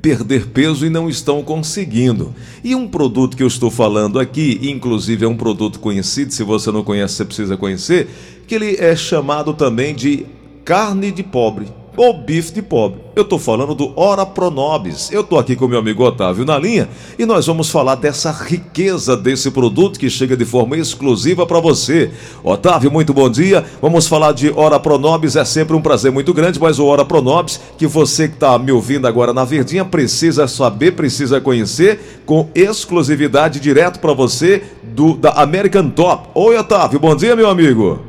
perder 0.00 0.46
peso 0.46 0.86
e 0.86 0.90
não 0.90 1.08
estão 1.08 1.42
conseguindo. 1.42 2.34
E 2.62 2.74
um 2.74 2.88
produto 2.88 3.36
que 3.36 3.42
eu 3.42 3.46
estou 3.46 3.70
falando 3.70 4.18
aqui, 4.18 4.58
inclusive 4.62 5.24
é 5.24 5.28
um 5.28 5.36
produto 5.36 5.80
conhecido, 5.80 6.32
se 6.32 6.42
você 6.42 6.70
não 6.70 6.84
conhece, 6.84 7.14
você 7.14 7.24
precisa 7.24 7.56
conhecer, 7.56 8.08
que 8.46 8.54
ele 8.54 8.76
é 8.76 8.94
chamado 8.94 9.52
também 9.52 9.94
de 9.94 10.26
carne 10.64 11.10
de 11.10 11.22
pobre. 11.22 11.66
Ou 11.98 12.14
bife 12.14 12.52
de 12.52 12.62
pobre. 12.62 13.00
Eu 13.16 13.22
estou 13.24 13.40
falando 13.40 13.74
do 13.74 13.92
Ora 13.96 14.24
Pronobis. 14.24 15.10
Eu 15.10 15.22
estou 15.22 15.40
aqui 15.40 15.56
com 15.56 15.66
meu 15.66 15.80
amigo 15.80 16.04
Otávio 16.04 16.44
na 16.44 16.56
linha 16.56 16.88
e 17.18 17.26
nós 17.26 17.44
vamos 17.44 17.68
falar 17.68 17.96
dessa 17.96 18.30
riqueza 18.30 19.16
desse 19.16 19.50
produto 19.50 19.98
que 19.98 20.08
chega 20.08 20.36
de 20.36 20.44
forma 20.44 20.76
exclusiva 20.76 21.44
para 21.44 21.58
você. 21.58 22.12
Otávio, 22.44 22.92
muito 22.92 23.12
bom 23.12 23.28
dia. 23.28 23.64
Vamos 23.82 24.06
falar 24.06 24.30
de 24.30 24.52
Ora 24.54 24.78
Pronobis. 24.78 25.34
É 25.34 25.44
sempre 25.44 25.74
um 25.74 25.82
prazer 25.82 26.12
muito 26.12 26.32
grande, 26.32 26.60
mas 26.60 26.78
o 26.78 26.86
Ora 26.86 27.04
Pronobis, 27.04 27.60
que 27.76 27.88
você 27.88 28.28
que 28.28 28.34
está 28.34 28.56
me 28.56 28.70
ouvindo 28.70 29.08
agora 29.08 29.32
na 29.32 29.44
Verdinha, 29.44 29.84
precisa 29.84 30.46
saber, 30.46 30.92
precisa 30.92 31.40
conhecer, 31.40 32.22
com 32.24 32.48
exclusividade 32.54 33.58
direto 33.58 33.98
para 33.98 34.12
você 34.12 34.62
do 34.84 35.16
da 35.16 35.30
American 35.32 35.90
Top. 35.90 36.28
Oi, 36.34 36.56
Otávio, 36.56 37.00
bom 37.00 37.16
dia, 37.16 37.34
meu 37.34 37.50
amigo. 37.50 38.07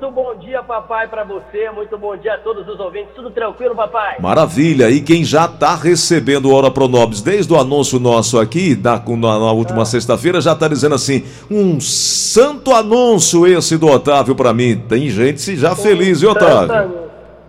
Muito 0.00 0.14
bom 0.14 0.32
dia, 0.36 0.62
papai, 0.62 1.08
para 1.08 1.24
você. 1.24 1.68
Muito 1.72 1.98
bom 1.98 2.16
dia 2.16 2.34
a 2.34 2.38
todos 2.38 2.68
os 2.68 2.78
ouvintes. 2.78 3.12
Tudo 3.16 3.32
tranquilo, 3.32 3.74
papai? 3.74 4.18
Maravilha. 4.20 4.88
E 4.90 5.00
quem 5.00 5.24
já 5.24 5.46
está 5.46 5.74
recebendo 5.74 6.54
Hora 6.54 6.70
Pronobis 6.70 7.20
desde 7.20 7.52
o 7.52 7.58
anúncio 7.58 7.98
nosso 7.98 8.38
aqui, 8.38 8.80
na, 8.80 8.96
na, 9.00 9.38
na 9.40 9.50
última 9.50 9.82
ah. 9.82 9.84
sexta-feira, 9.84 10.40
já 10.40 10.52
está 10.52 10.68
dizendo 10.68 10.94
assim: 10.94 11.24
um 11.50 11.80
santo 11.80 12.72
anúncio 12.72 13.44
esse 13.44 13.76
do 13.76 13.88
Otávio 13.88 14.36
para 14.36 14.54
mim. 14.54 14.78
Tem 14.88 15.08
gente 15.10 15.56
já 15.56 15.74
feliz, 15.74 16.20
viu, 16.20 16.30
Otávio? 16.30 17.08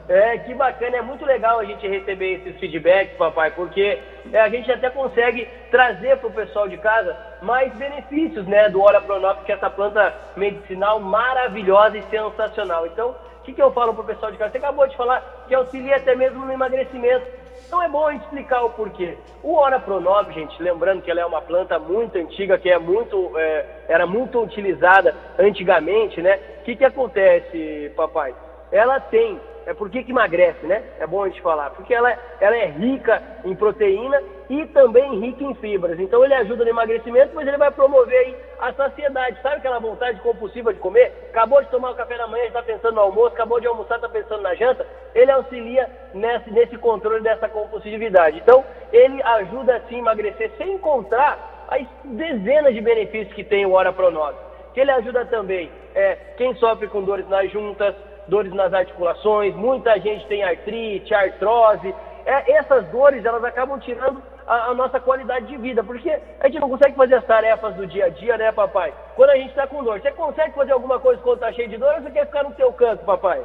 É, 0.10 0.40
que 0.40 0.56
bacana, 0.56 0.98
é 0.98 1.02
muito 1.04 1.24
legal 1.24 1.60
a 1.60 1.66
gente 1.66 1.88
receber 1.88 2.42
esses 2.42 2.60
feedbacks, 2.60 3.16
papai, 3.16 3.52
porque 3.52 4.00
é, 4.32 4.40
a 4.40 4.50
gente 4.50 4.72
até 4.72 4.90
consegue 4.90 5.48
trazer 5.72 6.18
para 6.18 6.28
o 6.28 6.34
pessoal 6.34 6.68
de 6.68 6.78
casa 6.78 7.16
mais 7.42 7.74
benefícios, 7.74 8.46
né, 8.46 8.70
do 8.70 8.82
Ora 8.82 9.02
Pronop, 9.02 9.44
que 9.44 9.52
é 9.52 9.56
essa 9.56 9.70
planta 9.70 10.14
medicinal 10.36 11.00
maravilhosa 11.00 11.98
e 11.98 12.04
sensacional. 12.04 12.86
Então, 12.88 13.16
o 13.40 13.44
que, 13.44 13.54
que 13.54 13.62
eu 13.62 13.72
falo 13.72 13.94
para 13.94 14.04
o 14.04 14.08
pessoal 14.08 14.32
de 14.32 14.38
casa? 14.38 14.52
Você 14.52 14.58
acabou 14.58 14.88
de 14.88 14.96
falar 14.98 15.46
que 15.48 15.56
auxilia 15.56 15.96
até 15.96 16.16
mesmo 16.16 16.46
no 16.46 16.52
emagrecimento. 16.52 17.26
Então 17.66 17.84
é 17.84 17.88
bom 17.88 18.10
explicar 18.12 18.64
o 18.64 18.72
porquê. 18.72 19.16
O 19.44 19.54
Ora 19.54 19.80
Pronov, 19.80 20.32
gente, 20.34 20.62
lembrando 20.62 21.04
que 21.04 21.12
ela 21.12 21.22
é 21.22 21.26
uma 21.26 21.42
planta 21.42 21.78
muito 21.78 22.18
antiga, 22.18 22.58
que 22.58 22.70
é 22.70 22.80
muito, 22.80 23.32
é, 23.38 23.66
era 23.88 24.08
muito 24.08 24.42
utilizada 24.42 25.16
antigamente, 25.38 26.20
né? 26.22 26.40
O 26.62 26.64
que, 26.64 26.76
que 26.76 26.84
acontece, 26.84 27.92
papai? 27.96 28.34
Ela 28.72 29.00
tem 29.00 29.40
é 29.70 29.74
por 29.76 29.88
que, 29.88 30.00
emagrece, 30.00 30.66
né? 30.66 30.84
É 31.00 31.06
bom 31.06 31.24
a 31.24 31.30
gente 31.30 31.44
falar. 31.44 31.70
Porque 31.70 31.94
ela, 31.94 32.12
ela 32.40 32.58
é 32.58 32.66
rica 32.66 33.22
em 33.46 33.56
proteína 33.56 34.20
e 34.50 34.66
também 34.66 35.20
rica 35.20 35.44
em 35.44 35.54
fibras. 35.54 36.00
Então 36.00 36.26
ele 36.26 36.34
ajuda 36.34 36.64
no 36.64 36.72
emagrecimento, 36.72 37.36
mas 37.36 37.48
ele 37.48 37.56
vai 37.56 37.70
promover 37.70 38.18
aí 38.18 38.36
a 38.60 38.74
saciedade. 38.74 39.40
Sabe 39.44 39.58
aquela 39.58 39.78
vontade 39.78 40.20
compulsiva 40.22 40.74
de 40.74 40.80
comer? 40.80 41.14
Acabou 41.30 41.62
de 41.62 41.70
tomar 41.70 41.92
o 41.92 41.96
café 41.96 42.18
da 42.18 42.26
manhã, 42.26 42.46
está 42.46 42.64
pensando 42.64 42.96
no 42.96 43.02
almoço, 43.02 43.36
acabou 43.36 43.60
de 43.60 43.68
almoçar, 43.68 43.98
está 43.98 44.10
pensando 44.10 44.42
na 44.42 44.56
janta. 44.56 44.88
Ele 45.14 45.30
auxilia 45.30 45.88
nesse, 46.16 46.50
nesse 46.50 46.76
controle 46.78 47.22
dessa 47.22 47.48
compulsividade. 47.48 48.40
Então 48.40 48.66
ele 48.92 49.22
ajuda 49.22 49.84
a 49.88 49.94
emagrecer 49.94 50.52
sem 50.58 50.74
encontrar 50.74 51.68
as 51.68 51.86
dezenas 52.06 52.74
de 52.74 52.82
benefícios 52.82 53.36
que 53.36 53.44
tem 53.44 53.68
o 53.68 53.74
Ora 53.74 53.94
Pronove. 53.94 54.36
Que 54.74 54.80
ele 54.80 54.90
ajuda 54.90 55.26
também 55.26 55.70
é, 55.94 56.16
quem 56.38 56.56
sofre 56.56 56.88
com 56.88 57.04
dores 57.04 57.30
nas 57.30 57.52
juntas, 57.52 57.94
dores 58.30 58.54
nas 58.54 58.74
articulações, 58.74 59.56
muita 59.56 60.00
gente 60.00 60.26
tem 60.28 60.44
artrite, 60.44 61.14
artrose. 61.14 61.94
É, 62.26 62.54
essas 62.54 62.86
dores 62.88 63.26
elas 63.26 63.44
acabam 63.44 63.80
tirando 63.80 64.22
a, 64.48 64.70
a, 64.70 64.74
nossa 64.74 65.00
qualidade 65.00 65.48
de 65.48 65.58
vida, 65.58 65.84
porque 65.84 66.10
a 66.40 66.48
gente 66.48 66.60
não 66.60 66.70
consegue 66.70 66.96
fazer 66.96 67.16
as 67.16 67.26
tarefas 67.26 67.76
do 67.76 67.86
dia 67.86 68.06
a 68.06 68.10
dia, 68.10 68.38
né, 68.38 68.52
papai? 68.52 68.94
Quando 69.16 69.32
a 69.32 69.36
gente 69.36 69.50
está 69.50 69.68
com 69.68 69.84
dor, 69.84 70.00
você 70.00 70.12
consegue 70.12 70.54
fazer 70.54 70.72
alguma 70.72 71.00
coisa 71.00 71.22
quando 71.22 71.36
está 71.36 71.52
cheio 71.52 71.70
de 71.70 71.78
dor 71.78 71.94
ou 71.96 72.02
você 72.02 72.12
quer 72.12 72.26
ficar 72.26 72.44
no 72.44 72.56
seu 72.56 72.72
canto, 72.74 73.04
papai? 73.04 73.44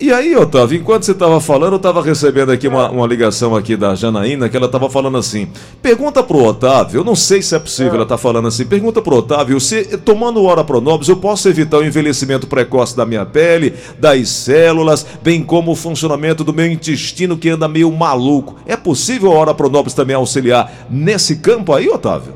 E 0.00 0.12
aí, 0.12 0.34
Otávio, 0.34 0.76
enquanto 0.76 1.04
você 1.04 1.12
estava 1.12 1.40
falando, 1.40 1.74
eu 1.74 1.76
estava 1.76 2.02
recebendo 2.02 2.50
aqui 2.50 2.66
uma, 2.66 2.90
uma, 2.90 3.06
ligação 3.06 3.54
aqui 3.54 3.76
da 3.76 3.94
Janaína, 3.94 4.48
que 4.48 4.56
ela 4.56 4.66
estava 4.66 4.90
falando 4.90 5.16
assim, 5.16 5.52
pergunta 5.80 6.20
pro 6.20 6.42
Otávio, 6.42 6.98
eu 6.98 7.04
não 7.04 7.14
sei 7.14 7.40
se 7.40 7.54
é 7.54 7.60
possível, 7.60 7.92
é. 7.92 7.94
ela 7.94 8.02
está 8.02 8.18
falando 8.18 8.48
assim, 8.48 8.66
pergunta 8.66 9.00
pro 9.00 9.18
Otávio, 9.18 9.60
se 9.60 9.96
tomando 9.98 10.44
hora 10.44 10.64
pronobis 10.64 11.08
eu 11.08 11.16
posso 11.16 11.48
evitar 11.48 11.78
o 11.78 11.84
envelhecimento 11.84 12.48
precoce 12.48 12.96
da 12.96 13.06
minha 13.06 13.24
pele, 13.24 13.72
das 13.96 14.28
células, 14.30 15.04
bem 15.22 15.44
como 15.44 15.70
o 15.70 15.76
funcionamento 15.76 16.42
do 16.42 16.52
meu 16.52 16.66
intestino 16.66 17.38
que 17.38 17.50
anda 17.50 17.68
meio 17.68 17.90
maluco. 17.92 18.56
É 18.66 18.76
possível 18.76 19.30
a 19.30 19.36
hora 19.36 19.54
pronobis 19.54 19.94
também 19.94 20.16
auxiliar 20.16 20.72
nesse 20.90 21.40
campo 21.40 21.72
aí, 21.72 21.88
Otávio? 21.88 22.34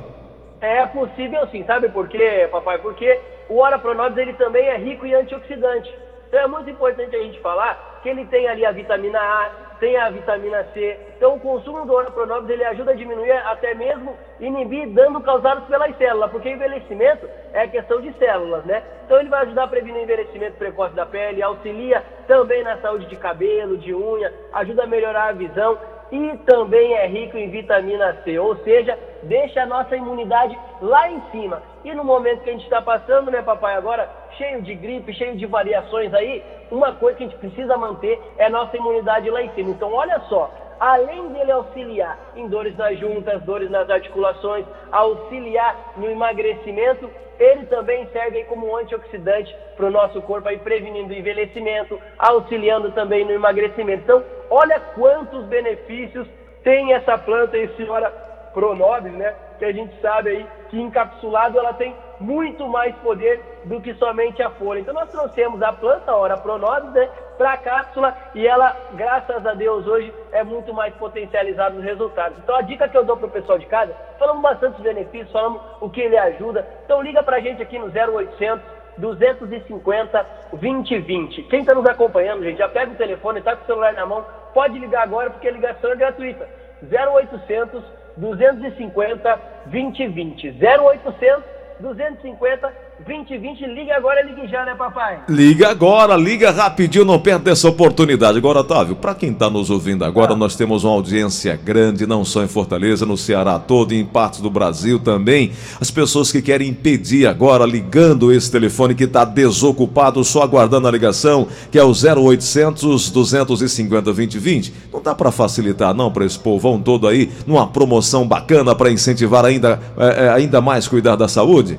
É 0.61 0.87
possível 0.87 1.41
sim, 1.51 1.65
sabe 1.67 1.89
por 1.89 2.07
quê, 2.07 2.49
papai? 2.53 2.79
Porque 2.79 3.19
o 3.49 3.57
hora 3.57 3.81
pronobis 3.81 4.17
ele 4.17 4.35
também 4.35 4.65
é 4.65 4.79
rico 4.79 5.05
em 5.05 5.15
antioxidante. 5.15 5.93
Então 6.29 6.41
é 6.41 6.47
muito 6.47 6.69
importante 6.69 7.17
a 7.17 7.23
gente 7.23 7.41
falar 7.41 8.01
que 8.03 8.09
ele 8.09 8.27
tem 8.27 8.47
ali 8.47 8.65
a 8.65 8.71
vitamina 8.71 9.19
A, 9.19 9.51
tem 9.81 9.97
a 9.97 10.11
vitamina 10.11 10.63
C. 10.75 10.99
Então 11.17 11.35
o 11.35 11.41
consumo 11.41 11.87
do 11.87 11.95
Ora 11.95 12.13
ele 12.49 12.65
ajuda 12.65 12.93
a 12.93 12.95
diminuir 12.95 13.33
até 13.33 13.75
mesmo 13.75 14.17
inibir 14.39 14.89
dano 14.91 15.23
causados 15.23 15.65
pelas 15.65 15.97
células, 15.97 16.31
porque 16.31 16.51
envelhecimento 16.51 17.29
é 17.53 17.67
questão 17.67 18.01
de 18.01 18.13
células, 18.19 18.65
né? 18.65 18.83
Então 19.05 19.19
ele 19.19 19.31
vai 19.31 19.43
ajudar 19.43 19.65
a 19.65 19.69
prevenir 19.69 20.01
o 20.01 20.05
envelhecimento 20.05 20.59
precoce 20.59 20.95
da 20.95 21.07
pele, 21.07 21.43
auxilia 21.43 22.05
também 22.27 22.63
na 22.63 22.77
saúde 22.79 23.07
de 23.07 23.17
cabelo, 23.17 23.79
de 23.79 23.95
unha, 23.95 24.33
ajuda 24.53 24.85
a 24.85 24.87
melhorar 24.87 25.29
a 25.29 25.33
visão 25.33 25.79
e 26.11 26.37
também 26.39 26.95
é 26.95 27.07
rico 27.07 27.37
em 27.37 27.51
vitamina 27.51 28.17
C, 28.25 28.39
ou 28.39 28.57
seja, 28.65 28.99
deixa 29.23 29.63
a 29.63 29.67
nossa 29.67 29.97
imunidade 29.97 30.59
lá 30.81 31.11
em 31.11 31.21
cima. 31.31 31.63
E 31.85 31.95
no 31.95 32.05
momento 32.05 32.43
que 32.43 32.51
a 32.51 32.53
gente 32.53 32.65
está 32.65 32.81
passando, 32.81 33.31
né, 33.31 33.43
papai, 33.43 33.75
agora 33.75 34.09
cheio 34.37 34.63
de 34.63 34.75
gripe, 34.75 35.13
cheio 35.13 35.37
de 35.37 35.47
variações 35.47 36.13
aí, 36.15 36.43
uma 36.71 36.93
coisa 36.93 37.19
que 37.19 37.25
a 37.25 37.27
gente 37.27 37.39
precisa 37.39 37.77
manter 37.77 38.21
é 38.39 38.47
a 38.47 38.51
nossa 38.51 38.77
imunidade 38.77 39.29
lá 39.29 39.43
em 39.43 39.51
cima. 39.55 39.71
Então, 39.71 39.93
olha 39.93 40.21
só, 40.29 40.51
além 40.81 41.29
dele 41.29 41.51
auxiliar 41.51 42.19
em 42.37 42.49
dores 42.49 42.77
nas 42.77 42.99
juntas, 42.99 43.43
dores 43.43 43.71
nas 43.71 43.89
articulações, 43.91 44.65
auxiliar 44.91 45.93
no 45.97 46.11
emagrecimento, 46.11 47.11
ele 47.39 47.67
também 47.67 48.07
serve 48.13 48.45
como 48.45 48.77
antioxidante 48.77 49.55
para 49.77 49.87
o 49.87 49.91
nosso 49.91 50.21
corpo, 50.23 50.49
aí 50.49 50.59
prevenindo 50.59 51.13
o 51.13 51.17
envelhecimento, 51.17 52.01
auxiliando 52.19 52.91
também 52.93 53.25
no 53.25 53.33
emagrecimento. 53.33 54.03
Então, 54.03 54.25
olha 54.51 54.81
quantos 54.81 55.45
benefícios 55.45 56.27
tem 56.65 56.93
essa 56.93 57.17
planta, 57.17 57.57
e 57.57 57.69
senhora 57.77 58.28
Pronobis, 58.53 59.13
né? 59.13 59.35
Que 59.59 59.65
a 59.65 59.73
gente 59.73 59.99
sabe 60.01 60.31
aí 60.31 60.47
que 60.69 60.81
encapsulado 60.81 61.59
ela 61.59 61.73
tem 61.73 61.95
muito 62.21 62.67
mais 62.67 62.95
poder 62.97 63.41
do 63.65 63.81
que 63.81 63.95
somente 63.95 64.43
a 64.43 64.51
folha. 64.51 64.81
Então 64.81 64.95
nós 64.95 65.11
trouxemos 65.11 65.63
a 65.63 65.73
planta, 65.73 66.15
Ora 66.15 66.37
Pronobis, 66.37 66.93
né? 66.93 67.09
Para 67.37 67.53
a 67.53 67.57
cápsula 67.57 68.17
e 68.35 68.47
ela, 68.47 68.77
graças 68.95 69.47
a 69.47 69.55
Deus, 69.55 69.87
hoje 69.87 70.13
é 70.33 70.43
muito 70.43 70.75
mais 70.75 70.93
potencializada 70.95 71.75
nos 71.75 71.85
resultados. 71.85 72.39
Então 72.39 72.57
a 72.57 72.63
dica 72.63 72.89
que 72.89 72.97
eu 72.97 73.05
dou 73.05 73.17
para 73.17 73.27
o 73.27 73.31
pessoal 73.31 73.59
de 73.59 73.67
casa, 73.67 73.95
falamos 74.19 74.43
bastante 74.43 74.83
benefícios, 74.83 75.31
falamos 75.31 75.61
o 75.81 75.89
que 75.89 76.01
ele 76.01 76.19
ajuda. 76.19 76.67
Então 76.85 77.03
liga 77.03 77.23
para 77.23 77.37
a 77.37 77.41
gente 77.41 77.63
aqui 77.63 77.79
no 77.79 77.87
0800 77.87 78.79
250 78.99 80.27
2020. 80.53 81.45
Quem 81.45 81.61
está 81.61 81.75
nos 81.75 81.87
acompanhando, 81.87 82.43
gente, 82.43 82.59
já 82.59 82.69
pega 82.69 82.93
o 82.93 82.97
telefone, 82.97 83.39
está 83.39 83.57
com 83.57 83.63
o 83.63 83.67
celular 83.67 83.93
na 83.93 84.05
mão, 84.05 84.25
pode 84.53 84.79
ligar 84.79 85.03
agora 85.03 85.31
porque 85.31 85.49
a 85.49 85.53
ligação 85.53 85.93
é 85.93 85.97
gratuita. 85.97 86.49
0800 86.83 87.83
250 88.21 89.39
2020. 89.67 90.53
0800 90.61 91.43
250 91.81 92.73
2020, 93.07 93.65
liga 93.67 93.97
agora, 93.97 94.23
ligue 94.23 94.49
já, 94.49 94.65
né, 94.65 94.75
papai? 94.75 95.21
Liga 95.29 95.71
agora, 95.71 96.17
liga 96.17 96.51
rapidinho, 96.51 97.05
não 97.05 97.19
perde 97.19 97.51
essa 97.51 97.69
oportunidade. 97.69 98.37
Agora, 98.37 98.61
Otávio, 98.61 98.97
para 98.97 99.15
quem 99.15 99.31
está 99.31 99.49
nos 99.49 99.71
ouvindo 99.71 100.05
agora, 100.05 100.33
ah. 100.33 100.37
nós 100.37 100.57
temos 100.57 100.83
uma 100.83 100.93
audiência 100.93 101.55
grande, 101.57 102.07
não 102.07 102.25
só 102.25 102.43
em 102.43 102.49
Fortaleza, 102.49 103.07
no 103.07 103.17
Ceará 103.17 103.59
todo 103.59 103.95
e 103.95 104.01
em 104.01 104.05
partes 104.05 104.41
do 104.41 104.51
Brasil 104.51 104.99
também. 104.99 105.53
As 105.81 105.91
pessoas 105.91 106.33
que 106.33 106.43
querem 106.43 106.69
impedir 106.69 107.27
agora, 107.27 107.65
ligando 107.65 108.33
esse 108.33 108.51
telefone 108.51 108.95
que 108.95 109.05
está 109.05 109.25
desocupado, 109.25 110.23
só 110.25 110.43
aguardando 110.43 110.89
a 110.89 110.91
ligação, 110.91 111.47
que 111.71 111.79
é 111.79 111.85
o 111.85 111.93
0800 111.93 113.11
250 113.11 114.03
2020. 114.03 114.73
Não 114.93 115.01
dá 115.01 115.15
para 115.15 115.31
facilitar, 115.31 115.95
não, 115.95 116.11
para 116.11 116.25
esse 116.25 116.39
povão 116.39 116.81
todo 116.81 117.07
aí, 117.07 117.31
numa 117.47 117.67
promoção 117.67 118.27
bacana 118.27 118.75
para 118.75 118.91
incentivar 118.91 119.45
ainda, 119.45 119.81
é, 119.97 120.31
ainda 120.31 120.61
mais 120.61 120.89
cuidar 120.89 121.15
da 121.15 121.29
saúde? 121.29 121.79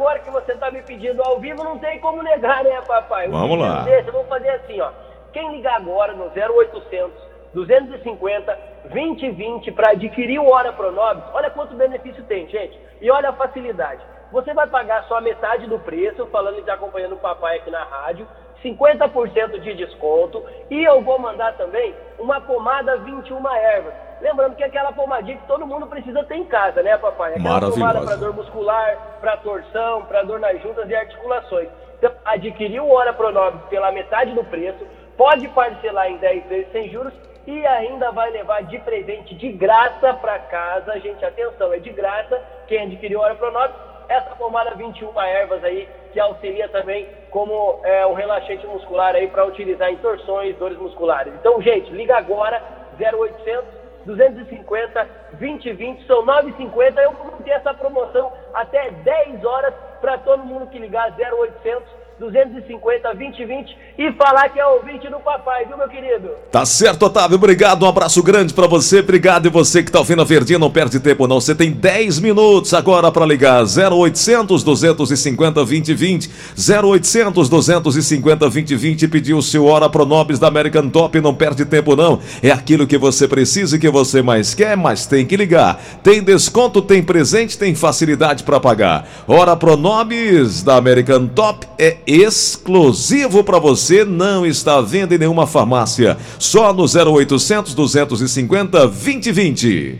Agora 0.00 0.18
que 0.20 0.30
você 0.30 0.52
está 0.52 0.70
me 0.70 0.80
pedindo 0.80 1.22
ao 1.22 1.38
vivo, 1.38 1.62
não 1.62 1.78
tem 1.78 2.00
como 2.00 2.22
negar, 2.22 2.64
né, 2.64 2.80
papai? 2.86 3.28
Vamos 3.28 3.58
lá. 3.58 3.82
Desse, 3.82 4.08
eu 4.08 4.14
vou 4.14 4.24
fazer 4.24 4.48
assim, 4.48 4.80
ó. 4.80 4.90
Quem 5.30 5.52
ligar 5.52 5.76
agora 5.76 6.14
no 6.14 6.24
0800 6.24 7.30
250 7.52 8.58
2020 8.84 9.72
para 9.72 9.90
adquirir 9.90 10.38
o 10.38 10.48
Hora 10.48 10.72
Pronobis, 10.72 11.22
olha 11.34 11.50
quanto 11.50 11.74
benefício 11.74 12.24
tem, 12.24 12.48
gente. 12.48 12.80
E 13.00 13.10
olha 13.10 13.28
a 13.28 13.32
facilidade. 13.34 14.00
Você 14.32 14.54
vai 14.54 14.66
pagar 14.68 15.04
só 15.04 15.18
a 15.18 15.20
metade 15.20 15.66
do 15.66 15.78
preço, 15.78 16.26
falando 16.28 16.66
e 16.66 16.70
acompanhando 16.70 17.16
o 17.16 17.18
papai 17.18 17.58
aqui 17.58 17.70
na 17.70 17.84
rádio, 17.84 18.26
50% 18.64 19.60
de 19.60 19.74
desconto, 19.74 20.42
e 20.70 20.82
eu 20.82 21.02
vou 21.02 21.18
mandar 21.18 21.56
também 21.56 21.94
uma 22.18 22.40
pomada 22.40 22.96
21 22.98 23.46
ervas. 23.48 23.94
Lembrando 24.20 24.54
que 24.54 24.62
é 24.62 24.66
aquela 24.66 24.92
pomadinha 24.92 25.38
que 25.38 25.46
todo 25.46 25.66
mundo 25.66 25.86
precisa 25.86 26.22
ter 26.24 26.36
em 26.36 26.44
casa, 26.44 26.82
né, 26.82 26.96
papai? 26.98 27.34
Aquela 27.34 27.70
pomada 27.70 28.00
para 28.02 28.16
dor 28.16 28.34
muscular, 28.34 29.18
para 29.20 29.36
torção, 29.38 30.02
para 30.02 30.22
dor 30.22 30.38
nas 30.38 30.60
juntas 30.60 30.88
e 30.88 30.94
articulações. 30.94 31.68
Então, 31.96 32.12
adquiriu 32.24 32.84
o 32.84 32.92
Hora 32.92 33.12
Pronobis 33.12 33.62
pela 33.70 33.90
metade 33.90 34.32
do 34.32 34.44
preço, 34.44 34.86
pode 35.16 35.48
parcelar 35.48 36.10
em 36.10 36.18
10 36.18 36.46
vezes 36.46 36.72
sem 36.72 36.90
juros 36.90 37.12
e 37.46 37.66
ainda 37.66 38.10
vai 38.10 38.30
levar 38.30 38.62
de 38.64 38.78
presente 38.80 39.34
de 39.34 39.52
graça 39.52 40.12
para 40.14 40.38
casa. 40.38 40.98
Gente, 41.00 41.24
atenção, 41.24 41.72
é 41.72 41.78
de 41.78 41.90
graça 41.90 42.42
quem 42.66 42.82
adquiriu 42.82 43.20
Hora 43.20 43.34
Pronobis. 43.34 43.76
Essa 44.06 44.34
pomada 44.34 44.74
21 44.74 45.18
ervas 45.20 45.62
aí, 45.62 45.88
que 46.12 46.18
auxilia 46.18 46.68
também 46.68 47.08
como 47.30 47.80
é, 47.84 48.04
um 48.06 48.12
relaxante 48.12 48.66
muscular 48.66 49.14
aí 49.14 49.28
para 49.28 49.46
utilizar 49.46 49.88
em 49.88 49.96
torções, 49.98 50.56
dores 50.56 50.76
musculares. 50.76 51.32
Então, 51.34 51.62
gente, 51.62 51.90
liga 51.92 52.16
agora, 52.16 52.60
0800 52.98 53.79
250 54.04 55.08
2020, 55.32 56.06
são 56.06 56.24
9,50. 56.24 56.98
Eu 56.98 57.12
vou 57.12 57.32
ter 57.42 57.50
essa 57.50 57.74
promoção 57.74 58.32
até 58.52 58.90
10 58.90 59.44
horas 59.44 59.74
para 60.00 60.18
todo 60.18 60.44
mundo 60.44 60.66
que 60.68 60.78
ligar 60.78 61.12
0800 61.12 61.99
250 62.20 63.14
2020 63.14 63.76
e 63.98 64.12
falar 64.12 64.50
que 64.50 64.60
é 64.60 64.66
ouvinte 64.66 65.08
do 65.08 65.18
papai, 65.20 65.64
viu, 65.64 65.76
meu 65.76 65.88
querido? 65.88 66.28
Tá 66.52 66.66
certo, 66.66 67.06
Otávio. 67.06 67.36
Obrigado. 67.36 67.84
Um 67.84 67.88
abraço 67.88 68.22
grande 68.22 68.52
para 68.52 68.66
você. 68.66 69.00
Obrigado. 69.00 69.46
E 69.46 69.50
você 69.50 69.82
que 69.82 69.90
tá 69.90 69.98
ouvindo 69.98 70.20
a 70.20 70.24
Verdinha, 70.24 70.58
não 70.58 70.70
perde 70.70 71.00
tempo, 71.00 71.26
não. 71.26 71.40
Você 71.40 71.54
tem 71.54 71.70
10 71.70 72.18
minutos 72.20 72.74
agora 72.74 73.10
para 73.10 73.24
ligar. 73.24 73.62
0800 73.62 74.62
250 74.62 75.52
2020. 75.52 76.30
0800 76.56 77.48
250 77.48 78.36
2020 78.36 79.02
e 79.02 79.08
pedir 79.08 79.34
o 79.34 79.42
seu 79.42 79.64
Hora 79.64 79.88
Pronobis 79.88 80.38
da 80.38 80.48
American 80.48 80.90
Top. 80.90 81.18
Não 81.20 81.34
perde 81.34 81.64
tempo, 81.64 81.96
não. 81.96 82.20
É 82.42 82.50
aquilo 82.50 82.86
que 82.86 82.98
você 82.98 83.26
precisa 83.26 83.76
e 83.76 83.78
que 83.78 83.88
você 83.88 84.20
mais 84.20 84.54
quer, 84.54 84.76
mas 84.76 85.06
tem 85.06 85.24
que 85.24 85.36
ligar. 85.36 85.82
Tem 86.02 86.22
desconto, 86.22 86.82
tem 86.82 87.02
presente, 87.02 87.56
tem 87.56 87.74
facilidade 87.74 88.44
para 88.44 88.60
pagar. 88.60 89.08
Hora 89.26 89.56
Pronobis 89.56 90.62
da 90.62 90.76
American 90.76 91.26
Top 91.28 91.66
é 91.78 91.96
exclusivo 92.10 93.44
para 93.44 93.58
você, 93.58 94.04
não 94.04 94.44
está 94.44 94.78
à 94.78 94.80
venda 94.80 95.14
em 95.14 95.18
nenhuma 95.18 95.46
farmácia. 95.46 96.16
Só 96.38 96.72
no 96.72 96.84
0800 96.84 97.74
250 97.74 98.78
2020. 98.88 99.98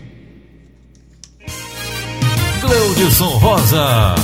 Cleudson 2.61 3.29
Rosa. 3.39 4.15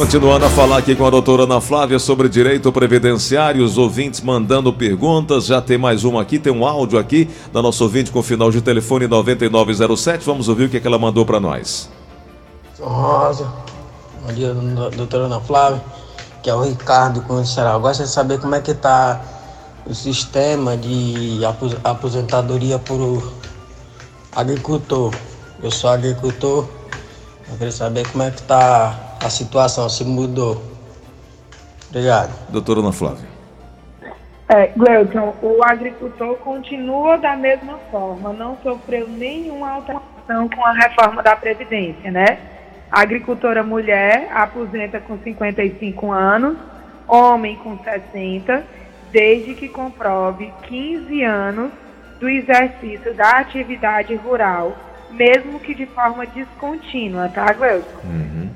Continuando 0.00 0.46
a 0.46 0.48
falar 0.50 0.78
aqui 0.78 0.96
com 0.96 1.04
a 1.04 1.10
doutora 1.10 1.42
Ana 1.42 1.60
Flávia 1.60 1.98
sobre 1.98 2.26
direito 2.26 2.72
previdenciário, 2.72 3.62
os 3.62 3.76
ouvintes 3.76 4.22
mandando 4.22 4.72
perguntas. 4.72 5.44
Já 5.44 5.60
tem 5.60 5.76
mais 5.76 6.04
uma 6.04 6.22
aqui, 6.22 6.38
tem 6.38 6.50
um 6.50 6.64
áudio 6.64 6.98
aqui 6.98 7.28
da 7.52 7.60
nossa 7.60 7.84
ouvinte 7.84 8.10
com 8.10 8.22
final 8.22 8.50
de 8.50 8.62
telefone 8.62 9.06
9907. 9.06 10.24
Vamos 10.24 10.48
ouvir 10.48 10.64
o 10.64 10.68
que, 10.70 10.78
é 10.78 10.80
que 10.80 10.86
ela 10.86 10.98
mandou 10.98 11.26
para 11.26 11.38
nós. 11.38 11.90
Rosa, 12.80 13.52
Bom 14.22 14.34
dia, 14.34 14.52
doutora 14.96 15.24
Ana 15.24 15.40
Flávia, 15.40 15.80
que 16.42 16.50
é 16.50 16.54
o 16.54 16.62
Ricardo 16.62 17.22
com 17.22 17.36
Eu 17.38 17.80
gosto 17.80 18.02
de 18.02 18.08
saber 18.10 18.38
como 18.38 18.54
é 18.54 18.60
que 18.60 18.72
está 18.72 19.18
o 19.86 19.94
sistema 19.94 20.76
de 20.76 21.40
aposentadoria 21.82 22.78
por 22.78 23.32
agricultor. 24.36 25.14
Eu 25.62 25.70
sou 25.70 25.88
agricultor, 25.88 26.68
eu 27.48 27.56
queria 27.56 27.72
saber 27.72 28.06
como 28.12 28.22
é 28.22 28.30
que 28.30 28.40
está 28.40 29.16
a 29.24 29.30
situação, 29.30 29.88
se 29.88 30.04
mudou. 30.04 30.62
Obrigado. 31.88 32.30
Doutora 32.50 32.80
Ana 32.80 32.92
Flávia. 32.92 33.26
É, 34.50 34.66
Gleuton, 34.76 35.34
o 35.40 35.64
agricultor 35.64 36.36
continua 36.36 37.16
da 37.16 37.36
mesma 37.36 37.78
forma, 37.90 38.34
não 38.34 38.58
sofreu 38.62 39.08
nenhuma 39.08 39.70
alteração 39.70 40.46
com 40.54 40.62
a 40.62 40.72
reforma 40.72 41.22
da 41.22 41.34
Previdência, 41.36 42.10
né? 42.10 42.59
A 42.90 43.02
agricultora 43.02 43.62
mulher 43.62 44.28
aposenta 44.34 44.98
com 44.98 45.16
55 45.18 46.10
anos, 46.10 46.56
homem 47.06 47.56
com 47.56 47.78
60, 47.78 48.64
desde 49.12 49.54
que 49.54 49.68
comprove 49.68 50.52
15 50.62 51.22
anos 51.22 51.70
do 52.18 52.28
exercício 52.28 53.14
da 53.14 53.38
atividade 53.38 54.14
rural, 54.16 54.76
mesmo 55.10 55.60
que 55.60 55.74
de 55.74 55.86
forma 55.86 56.26
descontínua, 56.26 57.28
tá, 57.28 57.52
Gleuson? 57.52 57.86
Uhum. 58.04 58.50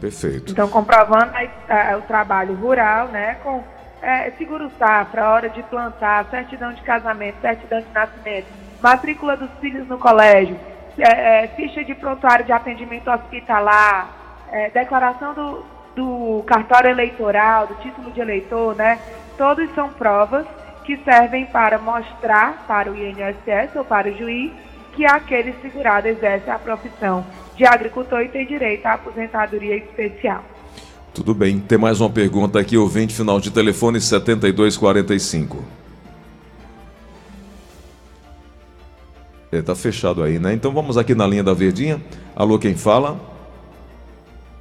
Perfeito. 0.00 0.52
Então, 0.52 0.68
comprovando 0.68 1.32
a, 1.68 1.92
a, 1.92 1.98
o 1.98 2.02
trabalho 2.02 2.54
rural, 2.54 3.08
né, 3.08 3.36
com 3.42 3.62
é, 4.02 4.30
seguro 4.32 4.70
safra, 4.78 5.30
hora 5.30 5.48
de 5.48 5.62
plantar, 5.64 6.26
certidão 6.30 6.72
de 6.72 6.82
casamento, 6.82 7.40
certidão 7.40 7.80
de 7.80 7.86
nascimento, 7.92 8.46
matrícula 8.82 9.36
dos 9.36 9.50
filhos 9.60 9.88
no 9.88 9.98
colégio, 9.98 10.56
é, 10.98 11.44
é, 11.44 11.48
ficha 11.48 11.84
de 11.84 11.94
prontuário 11.94 12.44
de 12.44 12.52
atendimento 12.52 13.10
hospitalar, 13.10 14.46
é, 14.50 14.70
declaração 14.70 15.34
do, 15.34 15.64
do 15.96 16.42
cartório 16.44 16.90
eleitoral, 16.90 17.66
do 17.66 17.74
título 17.76 18.10
de 18.12 18.20
eleitor, 18.20 18.74
né? 18.76 18.98
Todos 19.36 19.68
são 19.74 19.88
provas 19.90 20.46
que 20.84 20.96
servem 20.98 21.46
para 21.46 21.78
mostrar 21.78 22.64
para 22.68 22.90
o 22.90 22.96
INSS 22.96 23.74
ou 23.76 23.84
para 23.84 24.08
o 24.08 24.16
juiz 24.16 24.52
que 24.94 25.04
aquele 25.04 25.54
segurado 25.60 26.06
exerce 26.06 26.48
a 26.48 26.58
profissão 26.58 27.24
de 27.56 27.64
agricultor 27.66 28.20
e 28.20 28.28
tem 28.28 28.46
direito 28.46 28.86
à 28.86 28.92
aposentadoria 28.94 29.76
especial. 29.76 30.44
Tudo 31.12 31.34
bem. 31.34 31.60
Tem 31.60 31.78
mais 31.78 32.00
uma 32.00 32.10
pergunta 32.10 32.58
aqui, 32.58 32.76
ouvinte 32.76 33.14
final 33.14 33.40
de 33.40 33.50
telefone 33.50 34.00
7245. 34.00 35.83
É, 39.54 39.62
tá 39.62 39.72
fechado 39.76 40.20
aí, 40.20 40.40
né? 40.40 40.52
Então 40.52 40.72
vamos 40.72 40.98
aqui 40.98 41.14
na 41.14 41.24
linha 41.24 41.44
da 41.44 41.54
Verdinha. 41.54 42.00
Alô, 42.34 42.58
quem 42.58 42.74
fala? 42.74 43.16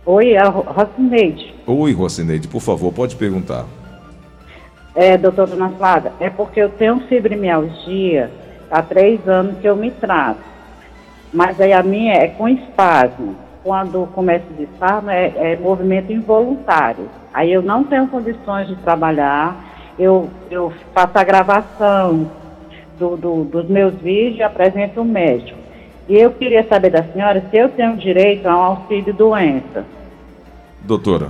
Oi, 0.06 0.34
é 0.34 0.38
a 0.38 0.50
Rocineide. 0.50 1.52
Oi, 1.66 1.92
Rocineide, 1.94 2.48
por 2.48 2.62
favor, 2.62 2.94
pode 2.94 3.16
perguntar. 3.16 3.66
É, 4.94 5.18
doutora 5.18 5.54
Ana 5.54 5.70
Flávia, 5.70 6.12
é 6.20 6.30
porque 6.30 6.60
eu 6.60 6.70
tenho 6.70 7.00
fibromialgia 7.08 8.30
há 8.70 8.84
três 8.84 9.28
anos 9.28 9.58
que 9.58 9.68
eu 9.68 9.76
me 9.76 9.90
trato. 9.90 10.42
Mas 11.34 11.60
aí 11.60 11.74
a 11.74 11.82
minha 11.82 12.14
é 12.14 12.28
com 12.28 12.48
espasmo. 12.48 13.36
Quando 13.64 14.08
começa 14.14 14.46
de 14.56 14.66
espasmo, 14.66 15.10
é, 15.10 15.54
é 15.54 15.56
movimento 15.56 16.14
involuntário. 16.14 17.10
Aí 17.34 17.52
eu 17.52 17.64
não 17.64 17.84
tenho 17.84 18.08
condições 18.08 18.68
de 18.68 18.76
trabalhar, 18.76 19.58
eu, 19.98 20.30
eu 20.52 20.72
faço 20.94 21.18
a 21.18 21.24
gravação, 21.24 22.30
do, 22.98 23.18
do, 23.18 23.44
dos 23.44 23.68
meus 23.70 23.94
vídeos 23.96 24.40
e 24.40 24.44
apresento 24.44 25.02
o 25.02 25.06
médico. 25.06 25.58
E 26.08 26.18
eu 26.18 26.32
queria 26.32 26.68
saber 26.68 26.90
da 26.90 27.04
senhora 27.04 27.44
se 27.50 27.58
eu 27.58 27.70
tenho 27.70 27.96
direito 27.96 28.48
a 28.48 28.58
um 28.58 28.62
auxílio 28.62 29.14
doença. 29.14 29.86
Doutora. 30.82 31.30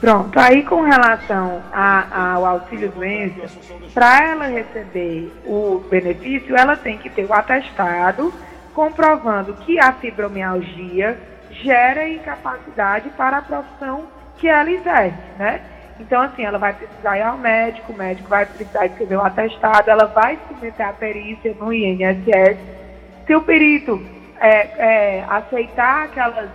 Pronto, 0.00 0.36
aí 0.36 0.64
com 0.64 0.80
relação 0.80 1.60
a, 1.72 2.34
ao 2.34 2.44
auxílio 2.44 2.90
doença, 2.90 3.48
para 3.94 4.30
ela 4.30 4.46
receber 4.46 5.30
o 5.46 5.80
benefício, 5.88 6.56
ela 6.56 6.74
tem 6.74 6.98
que 6.98 7.08
ter 7.08 7.24
o 7.24 7.32
atestado 7.32 8.32
comprovando 8.74 9.52
que 9.54 9.78
a 9.78 9.92
fibromialgia 9.92 11.16
gera 11.50 12.08
incapacidade 12.08 13.10
para 13.10 13.38
a 13.38 13.42
profissão 13.42 14.04
que 14.38 14.48
ela 14.48 14.70
exerce, 14.70 15.18
né? 15.38 15.60
Então, 16.00 16.20
assim, 16.22 16.44
ela 16.44 16.58
vai 16.58 16.72
precisar 16.72 17.18
ir 17.18 17.22
ao 17.22 17.38
médico, 17.38 17.92
o 17.92 17.96
médico 17.96 18.28
vai 18.28 18.46
precisar 18.46 18.86
escrever 18.86 19.16
o 19.16 19.22
atestado, 19.22 19.90
ela 19.90 20.06
vai 20.06 20.38
submeter 20.48 20.88
a 20.88 20.92
perícia 20.92 21.54
no 21.58 21.72
INSS. 21.72 22.58
Se 23.26 23.34
o 23.34 23.42
perito 23.42 24.02
é, 24.40 25.18
é, 25.18 25.24
aceitar 25.28 26.04
aquelas, 26.04 26.50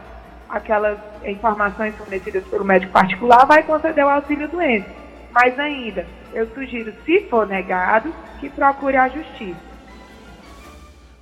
aquelas 0.50 0.98
informações 1.26 1.96
fornecidas 1.96 2.44
pelo 2.46 2.66
médico 2.66 2.92
particular, 2.92 3.46
vai 3.46 3.64
conceder 3.64 4.04
o 4.04 4.10
auxílio 4.10 4.48
doença. 4.50 4.90
Mas 5.32 5.58
ainda, 5.60 6.06
eu 6.34 6.48
sugiro, 6.54 6.94
se 7.06 7.22
for 7.30 7.48
negado, 7.48 8.14
que 8.40 8.50
procure 8.50 8.98
a 8.98 9.08
justiça. 9.08 9.68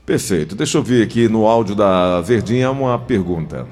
Perfeito. 0.05 0.55
Deixa 0.55 0.77
eu 0.77 0.83
ver 0.83 1.03
aqui 1.03 1.27
no 1.27 1.45
áudio 1.45 1.75
da 1.75 2.21
Verdinha 2.21 2.69
uma 2.69 2.97
pergunta. 2.99 3.67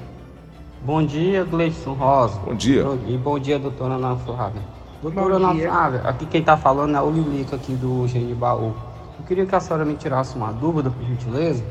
Bom 0.84 1.02
dia, 1.02 1.44
Gleison 1.44 1.94
Rosa. 1.94 2.38
Bom 2.40 2.54
dia. 2.54 2.84
E 3.06 3.16
bom 3.16 3.38
dia, 3.38 3.58
doutora 3.58 3.94
Ana 3.94 4.16
Flávia. 4.16 4.60
Doutora 5.00 5.36
Ana 5.36 5.54
Flávia, 5.54 6.02
aqui 6.04 6.26
quem 6.26 6.40
está 6.42 6.58
falando 6.58 6.94
é 6.94 7.00
o 7.00 7.10
Lilica 7.10 7.56
aqui 7.56 7.72
do 7.72 8.06
Genibaú. 8.06 8.74
Eu 9.18 9.24
queria 9.26 9.46
que 9.46 9.54
a 9.54 9.60
senhora 9.60 9.82
me 9.82 9.94
tirasse 9.94 10.36
uma 10.36 10.52
dúvida, 10.52 10.90
por 10.90 11.02
gentileza. 11.02 11.64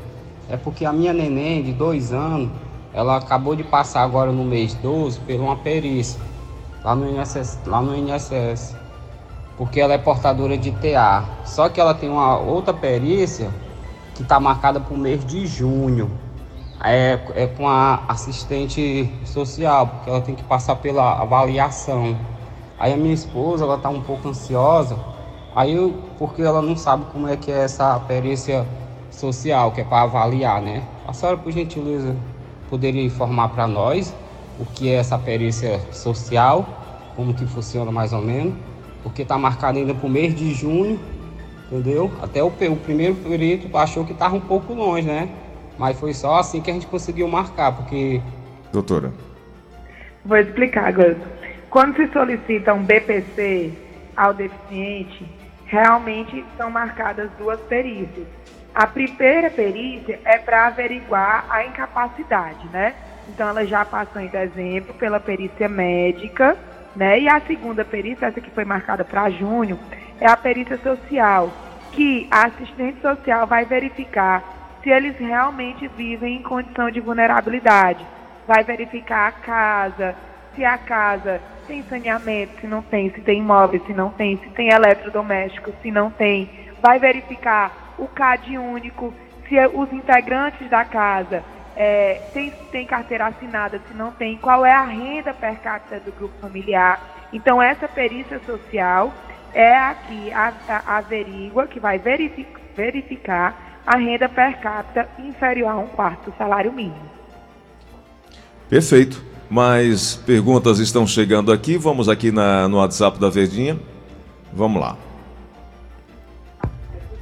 É 0.48 0.56
porque 0.56 0.84
a 0.84 0.92
minha 0.92 1.12
neném 1.12 1.62
de 1.62 1.72
dois 1.72 2.12
anos, 2.12 2.50
ela 2.92 3.18
acabou 3.18 3.54
de 3.54 3.62
passar 3.62 4.02
agora 4.02 4.32
no 4.32 4.42
mês 4.42 4.74
12 4.74 5.20
por 5.20 5.36
uma 5.36 5.54
perícia 5.54 6.20
lá 6.82 6.96
no 6.96 7.08
INSS, 7.08 7.60
lá 7.66 7.80
no 7.80 7.94
INSS 7.94 8.74
porque 9.56 9.80
ela 9.80 9.94
é 9.94 9.98
portadora 9.98 10.58
de 10.58 10.72
TA. 10.72 11.24
Só 11.44 11.68
que 11.68 11.80
ela 11.80 11.94
tem 11.94 12.10
uma 12.10 12.36
outra 12.36 12.74
perícia 12.74 13.48
que 14.16 14.22
está 14.22 14.40
marcada 14.40 14.80
para 14.80 14.92
o 14.92 14.98
mês 14.98 15.24
de 15.24 15.46
junho 15.46 16.10
é, 16.84 17.18
é 17.34 17.46
com 17.46 17.66
a 17.68 18.04
assistente 18.08 19.10
social, 19.24 19.86
porque 19.86 20.10
ela 20.10 20.20
tem 20.20 20.34
que 20.34 20.44
passar 20.44 20.76
pela 20.76 21.20
avaliação. 21.20 22.16
Aí 22.78 22.92
a 22.92 22.96
minha 22.96 23.14
esposa, 23.14 23.64
ela 23.64 23.78
tá 23.78 23.88
um 23.88 24.02
pouco 24.02 24.28
ansiosa, 24.28 24.98
aí 25.54 25.74
eu, 25.74 25.94
porque 26.18 26.42
ela 26.42 26.60
não 26.60 26.76
sabe 26.76 27.06
como 27.12 27.26
é 27.26 27.36
que 27.36 27.50
é 27.50 27.64
essa 27.64 27.98
perícia 28.00 28.66
social, 29.10 29.72
que 29.72 29.80
é 29.80 29.84
para 29.84 30.02
avaliar, 30.02 30.60
né? 30.60 30.82
A 31.06 31.12
senhora, 31.12 31.38
por 31.38 31.52
gentileza, 31.52 32.14
poderia 32.68 33.02
informar 33.02 33.48
para 33.48 33.66
nós 33.66 34.14
o 34.58 34.66
que 34.66 34.88
é 34.90 34.94
essa 34.94 35.18
perícia 35.18 35.80
social, 35.90 36.66
como 37.16 37.32
que 37.32 37.46
funciona 37.46 37.90
mais 37.90 38.12
ou 38.12 38.20
menos, 38.20 38.54
porque 39.02 39.22
está 39.22 39.38
marcado 39.38 39.78
ainda 39.78 39.94
para 39.94 40.06
o 40.06 40.10
mês 40.10 40.34
de 40.34 40.52
junho, 40.52 41.00
entendeu? 41.66 42.10
Até 42.20 42.42
o, 42.42 42.48
o 42.48 42.76
primeiro 42.76 43.14
perito 43.14 43.74
achou 43.76 44.04
que 44.04 44.12
estava 44.12 44.34
um 44.34 44.40
pouco 44.40 44.74
longe, 44.74 45.06
né? 45.06 45.28
Mas 45.78 45.98
foi 45.98 46.12
só 46.14 46.36
assim 46.36 46.60
que 46.60 46.70
a 46.70 46.74
gente 46.74 46.86
conseguiu 46.86 47.26
marcar, 47.28 47.72
porque... 47.72 48.20
Doutora. 48.72 49.12
Vou 50.24 50.38
explicar, 50.38 50.92
Gus. 50.92 51.16
Quando 51.70 51.96
se 51.96 52.06
solicita 52.12 52.72
um 52.72 52.84
BPC 52.84 53.72
ao 54.16 54.32
deficiente, 54.32 55.26
realmente 55.66 56.44
são 56.56 56.70
marcadas 56.70 57.30
duas 57.38 57.60
perícias. 57.62 58.26
A 58.74 58.86
primeira 58.86 59.50
perícia 59.50 60.20
é 60.24 60.38
para 60.38 60.66
averiguar 60.66 61.46
a 61.48 61.64
incapacidade, 61.64 62.66
né? 62.72 62.94
Então 63.28 63.48
ela 63.48 63.64
já 63.64 63.84
passou 63.84 64.20
em 64.20 64.28
dezembro 64.28 64.94
pela 64.94 65.20
perícia 65.20 65.68
médica, 65.68 66.56
né? 66.94 67.20
E 67.20 67.28
a 67.28 67.40
segunda 67.40 67.84
perícia, 67.84 68.26
essa 68.26 68.40
que 68.40 68.50
foi 68.50 68.64
marcada 68.64 69.04
para 69.04 69.30
junho, 69.30 69.78
é 70.20 70.26
a 70.26 70.36
perícia 70.36 70.78
social, 70.78 71.52
que 71.92 72.26
a 72.30 72.46
assistente 72.46 73.00
social 73.00 73.46
vai 73.46 73.64
verificar 73.64 74.42
se 74.84 74.90
eles 74.90 75.16
realmente 75.18 75.88
vivem 75.88 76.36
em 76.36 76.42
condição 76.42 76.90
de 76.90 77.00
vulnerabilidade. 77.00 78.06
Vai 78.46 78.62
verificar 78.62 79.28
a 79.28 79.32
casa, 79.32 80.14
se 80.54 80.62
a 80.62 80.76
casa 80.76 81.40
tem 81.66 81.82
saneamento, 81.84 82.60
se 82.60 82.66
não 82.66 82.82
tem, 82.82 83.10
se 83.10 83.22
tem 83.22 83.38
imóveis, 83.38 83.82
se 83.86 83.94
não 83.94 84.10
tem, 84.10 84.36
se 84.36 84.50
tem 84.50 84.68
eletrodoméstico, 84.68 85.72
se 85.82 85.90
não 85.90 86.10
tem. 86.10 86.50
Vai 86.82 86.98
verificar 86.98 87.94
o 87.98 88.06
CAD 88.06 88.58
único, 88.58 89.14
se 89.48 89.56
os 89.68 89.90
integrantes 89.90 90.68
da 90.68 90.84
casa 90.84 91.42
é, 91.74 92.20
tem, 92.34 92.50
tem 92.70 92.86
carteira 92.86 93.26
assinada, 93.26 93.80
se 93.88 93.94
não 93.94 94.12
tem, 94.12 94.36
qual 94.36 94.66
é 94.66 94.72
a 94.72 94.84
renda 94.84 95.32
per 95.32 95.58
capita 95.60 95.98
do 95.98 96.12
grupo 96.12 96.34
familiar. 96.42 97.00
Então, 97.32 97.62
essa 97.62 97.88
perícia 97.88 98.38
social 98.40 99.14
é 99.54 99.74
a 99.74 99.94
que 99.94 100.30
a, 100.30 100.52
a, 100.68 100.98
averigua, 100.98 101.66
que 101.66 101.80
vai 101.80 101.98
verific, 101.98 102.54
verificar 102.76 103.73
a 103.86 103.96
renda 103.96 104.28
per 104.28 104.58
capita 104.60 105.08
inferior 105.18 105.70
a 105.70 105.76
um 105.76 105.86
quarto 105.86 106.30
do 106.30 106.36
salário 106.36 106.72
mínimo. 106.72 107.10
Perfeito. 108.68 109.22
Mais 109.48 110.16
perguntas 110.16 110.78
estão 110.78 111.06
chegando 111.06 111.52
aqui. 111.52 111.76
Vamos 111.76 112.08
aqui 112.08 112.32
na, 112.32 112.66
no 112.66 112.78
WhatsApp 112.78 113.20
da 113.20 113.28
Verdinha. 113.28 113.78
Vamos 114.52 114.80
lá. 114.80 114.96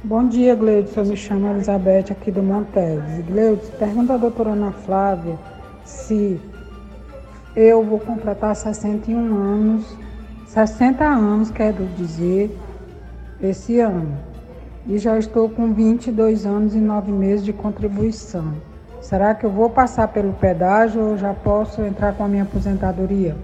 Bom 0.03 0.27
dia, 0.27 0.55
Gleudson. 0.55 1.01
Eu 1.01 1.05
me 1.05 1.17
chamo 1.17 1.51
Elizabeth 1.51 2.11
aqui 2.11 2.31
do 2.31 2.41
Montes. 2.41 3.25
Gleudson, 3.27 3.71
pergunta 3.77 4.13
à 4.13 4.17
doutora 4.17 4.51
Ana 4.51 4.71
Flávia 4.71 5.37
se 5.85 6.39
eu 7.55 7.83
vou 7.83 7.99
completar 7.99 8.55
61 8.55 9.35
anos, 9.35 9.97
60 10.47 11.03
anos, 11.03 11.51
quero 11.51 11.85
dizer, 11.97 12.57
esse 13.41 13.79
ano. 13.79 14.17
E 14.85 14.97
já 14.97 15.17
estou 15.17 15.49
com 15.49 15.73
22 15.73 16.45
anos 16.45 16.75
e 16.75 16.79
9 16.79 17.11
meses 17.11 17.45
de 17.45 17.53
contribuição. 17.53 18.53
Será 18.99 19.33
que 19.33 19.45
eu 19.45 19.49
vou 19.49 19.69
passar 19.69 20.09
pelo 20.09 20.33
pedágio 20.33 21.01
ou 21.01 21.17
já 21.17 21.33
posso 21.33 21.81
entrar 21.81 22.13
com 22.13 22.25
a 22.25 22.27
minha 22.27 22.43
aposentadoria? 22.43 23.35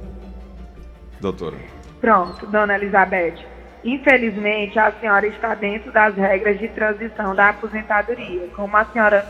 Doutora. 1.21 1.56
Pronto, 2.02 2.45
dona 2.47 2.75
Elizabeth. 2.75 3.45
Infelizmente, 3.84 4.78
a 4.78 4.91
senhora 4.91 5.28
está 5.28 5.56
dentro 5.56 5.91
das 5.91 6.15
regras 6.15 6.60
de 6.60 6.67
transição 6.69 7.34
da 7.34 7.49
aposentadoria. 7.49 8.47
Como 8.56 8.75
a 8.75 8.86
senhora 8.86 9.25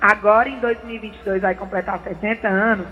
agora 0.00 0.48
em 0.48 0.60
2022 0.60 1.42
vai 1.42 1.54
completar 1.54 2.00
60 2.04 2.46
anos, 2.46 2.86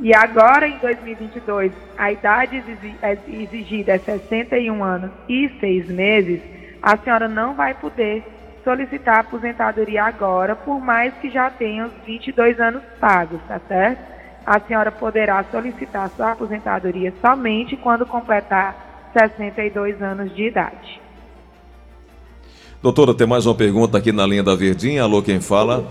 e 0.00 0.14
agora 0.14 0.68
em 0.68 0.78
2022 0.78 1.72
a 1.96 2.12
idade 2.12 2.62
exigida 3.28 3.92
é 3.92 3.98
61 3.98 4.82
anos 4.82 5.10
e 5.28 5.48
6 5.60 5.88
meses, 5.88 6.40
a 6.84 6.98
senhora 6.98 7.26
não 7.26 7.54
vai 7.54 7.72
poder 7.72 8.22
solicitar 8.62 9.20
aposentadoria 9.20 10.04
agora, 10.04 10.54
por 10.54 10.78
mais 10.78 11.14
que 11.14 11.30
já 11.30 11.48
tenha 11.48 11.86
os 11.86 11.92
22 12.04 12.60
anos 12.60 12.82
pagos, 13.00 13.40
tá 13.48 13.58
certo? 13.66 14.02
A 14.44 14.60
senhora 14.60 14.92
poderá 14.92 15.42
solicitar 15.50 16.10
sua 16.14 16.32
aposentadoria 16.32 17.14
somente 17.22 17.74
quando 17.74 18.04
completar 18.04 19.08
62 19.14 20.02
anos 20.02 20.36
de 20.36 20.48
idade. 20.48 21.00
Doutora, 22.82 23.14
tem 23.14 23.26
mais 23.26 23.46
uma 23.46 23.54
pergunta 23.54 23.96
aqui 23.96 24.12
na 24.12 24.26
linha 24.26 24.42
da 24.42 24.54
Verdinha. 24.54 25.04
Alô, 25.04 25.22
quem 25.22 25.40
fala? 25.40 25.82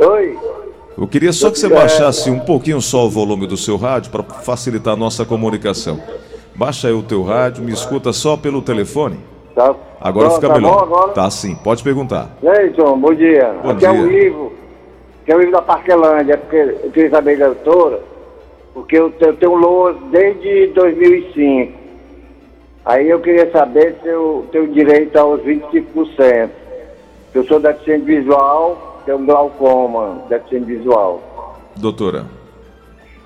Oi. 0.00 0.36
Eu 0.98 1.06
queria 1.06 1.32
só 1.32 1.52
que 1.52 1.58
você 1.60 1.68
baixasse 1.68 2.28
um 2.28 2.40
pouquinho 2.40 2.80
só 2.80 3.06
o 3.06 3.10
volume 3.10 3.46
do 3.46 3.56
seu 3.56 3.76
rádio 3.76 4.10
para 4.10 4.24
facilitar 4.24 4.94
a 4.94 4.96
nossa 4.96 5.24
comunicação. 5.24 6.02
Baixa 6.52 6.88
aí 6.88 6.94
o 6.94 7.02
teu 7.04 7.22
rádio, 7.22 7.62
me 7.62 7.70
escuta 7.70 8.12
só 8.12 8.36
pelo 8.36 8.60
telefone. 8.60 9.35
Tá. 9.56 9.74
Agora 10.02 10.30
fica 10.32 10.48
tá 10.48 10.54
melhor. 10.54 10.82
Agora? 10.82 11.12
Tá 11.12 11.30
sim, 11.30 11.54
pode 11.56 11.82
perguntar. 11.82 12.36
Leison, 12.42 12.98
bom 12.98 13.14
dia. 13.14 13.54
Bom 13.62 13.70
Aqui 13.70 13.78
dia. 13.78 13.88
é 13.88 13.92
o 13.92 14.12
Ivo, 14.12 14.52
que 15.24 15.32
é 15.32 15.36
o 15.36 15.40
Ivo 15.40 15.52
da 15.52 15.62
Parquelândia, 15.62 16.34
é 16.34 16.36
porque 16.36 16.56
eu 16.56 16.90
queria 16.90 17.08
saber 17.08 17.38
da 17.38 17.46
doutora, 17.46 18.00
porque 18.74 18.98
eu, 18.98 19.10
eu 19.18 19.34
tenho 19.34 19.54
LOAS 19.54 19.96
desde 20.10 20.66
2005. 20.74 21.72
Aí 22.84 23.08
eu 23.08 23.18
queria 23.18 23.50
saber 23.50 23.96
se 24.02 24.08
eu 24.08 24.46
tenho 24.52 24.68
direito 24.68 25.16
aos 25.16 25.40
25%. 25.40 26.50
Eu 27.34 27.44
sou 27.46 27.58
deficiente 27.58 28.04
visual, 28.04 29.00
tenho 29.06 29.24
glaucoma, 29.24 30.22
deficiente 30.28 30.66
visual. 30.66 31.58
Doutora. 31.76 32.26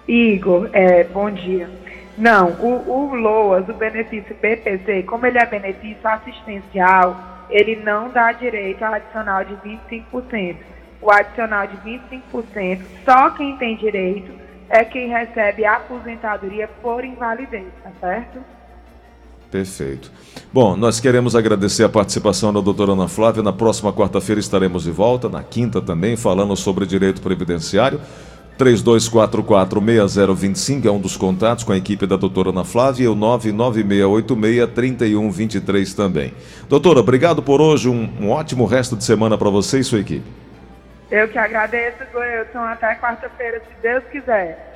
Igor, 0.07 0.69
é, 0.73 1.03
bom 1.05 1.29
dia. 1.29 1.69
Não, 2.19 2.51
o, 2.61 2.91
o 2.91 3.15
LOAS, 3.15 3.69
o 3.69 3.75
benefício 3.75 4.35
PPC, 4.35 5.05
como 5.05 5.27
ele 5.27 5.39
é 5.39 5.47
benefício 5.47 6.07
assistencial, 6.07 7.47
ele 7.49 7.77
não 7.77 8.11
dá 8.11 8.33
direito 8.33 8.83
ao 8.83 8.95
adicional 8.95 9.45
de 9.45 9.55
25%. 9.57 10.57
O 11.03 11.11
adicional 11.11 11.67
de 11.67 11.77
25%, 11.79 12.81
só 13.07 13.31
quem 13.31 13.57
tem 13.57 13.75
direito 13.77 14.33
é 14.69 14.85
quem 14.85 15.09
recebe 15.09 15.65
aposentadoria 15.65 16.69
por 16.83 17.05
invalidez, 17.05 17.67
tá 17.83 17.91
certo? 17.99 18.39
Perfeito. 19.51 20.13
Bom, 20.53 20.77
nós 20.77 21.01
queremos 21.01 21.35
agradecer 21.35 21.83
a 21.83 21.89
participação 21.89 22.53
da 22.53 22.61
doutora 22.61 22.93
Ana 22.93 23.09
Flávia. 23.09 23.43
Na 23.43 23.53
próxima 23.53 23.93
quarta-feira 23.93 24.41
estaremos 24.41 24.85
de 24.85 24.93
volta, 24.93 25.29
na 25.29 25.43
quinta 25.43 25.81
também, 25.81 26.17
falando 26.17 26.55
sobre 26.55 26.87
direito 26.87 27.21
previdenciário. 27.21 28.01
32446025 28.61 30.85
é 30.85 30.91
um 30.91 31.01
dos 31.01 31.17
contatos 31.17 31.65
com 31.65 31.73
a 31.73 31.79
equipe 31.79 32.07
da 32.07 32.17
doutora 32.17 32.51
Ana 32.51 32.65
Flávia 32.65 33.05
e 33.05 33.09
o 33.09 33.17
996863123 33.17 35.97
também. 35.97 36.35
Doutora, 36.69 37.01
obrigado 37.01 37.43
por 37.43 37.63
hoje, 37.63 37.89
um, 37.89 38.11
um 38.21 38.31
ótimo 38.31 38.67
resto 38.67 38.95
de 38.95 39.05
semana 39.05 39.39
para 39.39 39.49
você 39.49 39.79
e 39.79 39.85
sua 39.85 40.01
equipe. 40.01 40.27
Eu 41.11 41.27
que 41.29 41.39
agradeço, 41.39 42.05
Goelson. 42.13 42.59
Até 42.59 42.95
quarta-feira, 42.97 43.61
se 43.61 43.73
Deus 43.83 44.05
quiser. 44.13 44.69